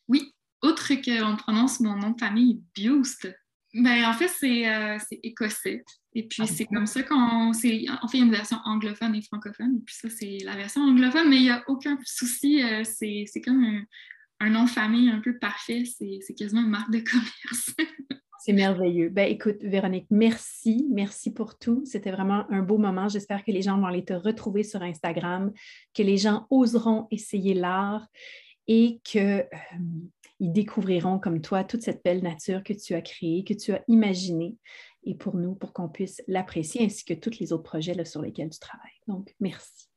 Oui, 0.09 0.35
autre 0.63 0.93
qu'on 0.95 1.37
prononce 1.37 1.79
mon 1.79 1.95
nom 1.95 2.11
de 2.11 2.19
famille, 2.19 2.61
Bust. 2.77 3.33
Ben, 3.73 4.05
en 4.05 4.13
fait, 4.13 4.29
c'est 4.29 4.69
euh, 4.69 4.99
écossais. 5.23 5.85
Et 6.15 6.27
puis, 6.27 6.43
ah 6.43 6.47
c'est 6.47 6.67
comme 6.67 6.87
ça 6.87 7.05
qu'on. 7.05 7.51
On 7.51 7.53
fait 7.55 8.19
une 8.19 8.33
version 8.33 8.59
anglophone 8.65 9.15
et 9.15 9.23
francophone. 9.23 9.77
Et 9.77 9.85
puis, 9.85 9.95
ça, 9.95 10.11
c'est 10.11 10.39
la 10.45 10.57
version 10.57 10.83
anglophone, 10.83 11.31
mais 11.31 11.37
il 11.37 11.43
n'y 11.43 11.51
a 11.51 11.63
aucun 11.69 11.97
souci. 12.05 12.63
Euh, 12.65 12.83
c'est 12.85 13.41
comme 13.45 13.63
un, 13.63 13.85
un, 14.41 14.51
nom 14.51 14.65
de 14.65 14.71
famille 14.71 15.09
un 15.09 15.21
peu 15.21 15.39
parfait. 15.39 15.85
C'est 15.87 16.35
quasiment 16.37 16.63
une 16.63 16.69
marque 16.69 16.91
de 16.91 16.99
commerce. 17.11 17.71
C'est 18.45 18.53
merveilleux. 18.53 19.09
Ben, 19.09 19.31
écoute, 19.31 19.59
Véronique, 19.61 20.09
merci. 20.11 20.89
Merci 20.91 21.33
pour 21.33 21.57
tout. 21.57 21.85
C'était 21.85 22.11
vraiment 22.11 22.45
un 22.51 22.63
beau 22.63 22.77
moment. 22.77 23.09
J'espère 23.09 23.45
que 23.45 23.53
les 23.53 23.63
gens 23.63 23.79
vont 23.79 23.87
aller 23.87 24.05
te 24.05 24.15
retrouver 24.15 24.65
sur 24.65 24.83
Instagram, 24.83 25.53
que 25.95 26.03
les 26.03 26.17
gens 26.17 26.49
oseront 26.51 27.07
essayer 27.13 27.55
l'art 27.55 28.05
et 28.67 28.99
qu'ils 29.05 29.21
euh, 29.21 29.43
découvriront 30.41 31.21
comme 31.21 31.41
toi 31.41 31.63
toute 31.63 31.83
cette 31.83 32.03
belle 32.03 32.21
nature 32.21 32.65
que 32.65 32.73
tu 32.73 32.95
as 32.95 33.01
créée, 33.01 33.45
que 33.45 33.55
tu 33.55 33.75
as 33.75 33.85
imaginée 33.87 34.57
et 35.05 35.15
pour 35.15 35.37
nous, 35.37 35.55
pour 35.55 35.73
qu'on 35.73 35.89
puisse 35.89 36.21
l'apprécier, 36.27 36.85
ainsi 36.85 37.05
que 37.05 37.15
tous 37.15 37.39
les 37.39 37.53
autres 37.53 37.63
projets 37.63 38.05
sur 38.05 38.23
lesquels 38.23 38.51
tu 38.51 38.59
travailles. 38.59 38.91
Donc, 39.07 39.37
merci. 39.39 39.89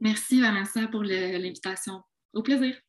Merci, 0.00 0.40
Vanessa, 0.40 0.88
pour 0.88 1.02
l'invitation. 1.02 2.00
Au 2.32 2.42
plaisir. 2.42 2.80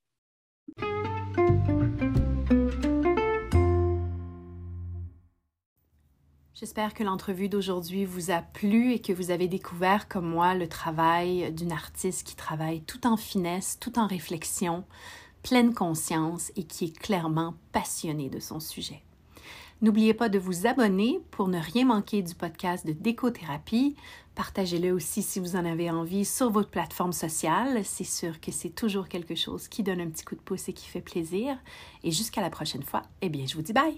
J'espère 6.61 6.93
que 6.93 7.03
l'entrevue 7.03 7.49
d'aujourd'hui 7.49 8.05
vous 8.05 8.29
a 8.29 8.43
plu 8.43 8.93
et 8.93 8.99
que 8.99 9.13
vous 9.13 9.31
avez 9.31 9.47
découvert 9.47 10.07
comme 10.07 10.29
moi 10.29 10.53
le 10.53 10.67
travail 10.69 11.51
d'une 11.51 11.71
artiste 11.71 12.23
qui 12.23 12.35
travaille 12.35 12.81
tout 12.81 13.07
en 13.07 13.17
finesse, 13.17 13.79
tout 13.79 13.97
en 13.97 14.05
réflexion, 14.05 14.83
pleine 15.41 15.73
conscience 15.73 16.51
et 16.55 16.63
qui 16.63 16.85
est 16.85 16.95
clairement 16.99 17.55
passionnée 17.71 18.29
de 18.29 18.39
son 18.39 18.59
sujet. 18.59 19.01
N'oubliez 19.81 20.13
pas 20.13 20.29
de 20.29 20.37
vous 20.37 20.67
abonner 20.67 21.19
pour 21.31 21.47
ne 21.47 21.57
rien 21.57 21.85
manquer 21.85 22.21
du 22.21 22.35
podcast 22.35 22.85
de 22.85 22.93
décothérapie. 22.93 23.95
Partagez-le 24.35 24.91
aussi 24.91 25.23
si 25.23 25.39
vous 25.39 25.55
en 25.55 25.65
avez 25.65 25.89
envie 25.89 26.25
sur 26.25 26.51
votre 26.51 26.69
plateforme 26.69 27.11
sociale. 27.11 27.83
C'est 27.83 28.03
sûr 28.03 28.39
que 28.39 28.51
c'est 28.51 28.69
toujours 28.69 29.07
quelque 29.07 29.33
chose 29.33 29.67
qui 29.67 29.81
donne 29.81 29.99
un 29.99 30.11
petit 30.11 30.25
coup 30.25 30.35
de 30.35 30.41
pouce 30.41 30.69
et 30.69 30.73
qui 30.73 30.85
fait 30.85 31.01
plaisir. 31.01 31.57
Et 32.03 32.11
jusqu'à 32.11 32.41
la 32.41 32.51
prochaine 32.51 32.83
fois, 32.83 33.01
eh 33.23 33.29
bien, 33.29 33.47
je 33.47 33.55
vous 33.55 33.63
dis 33.63 33.73
bye! 33.73 33.97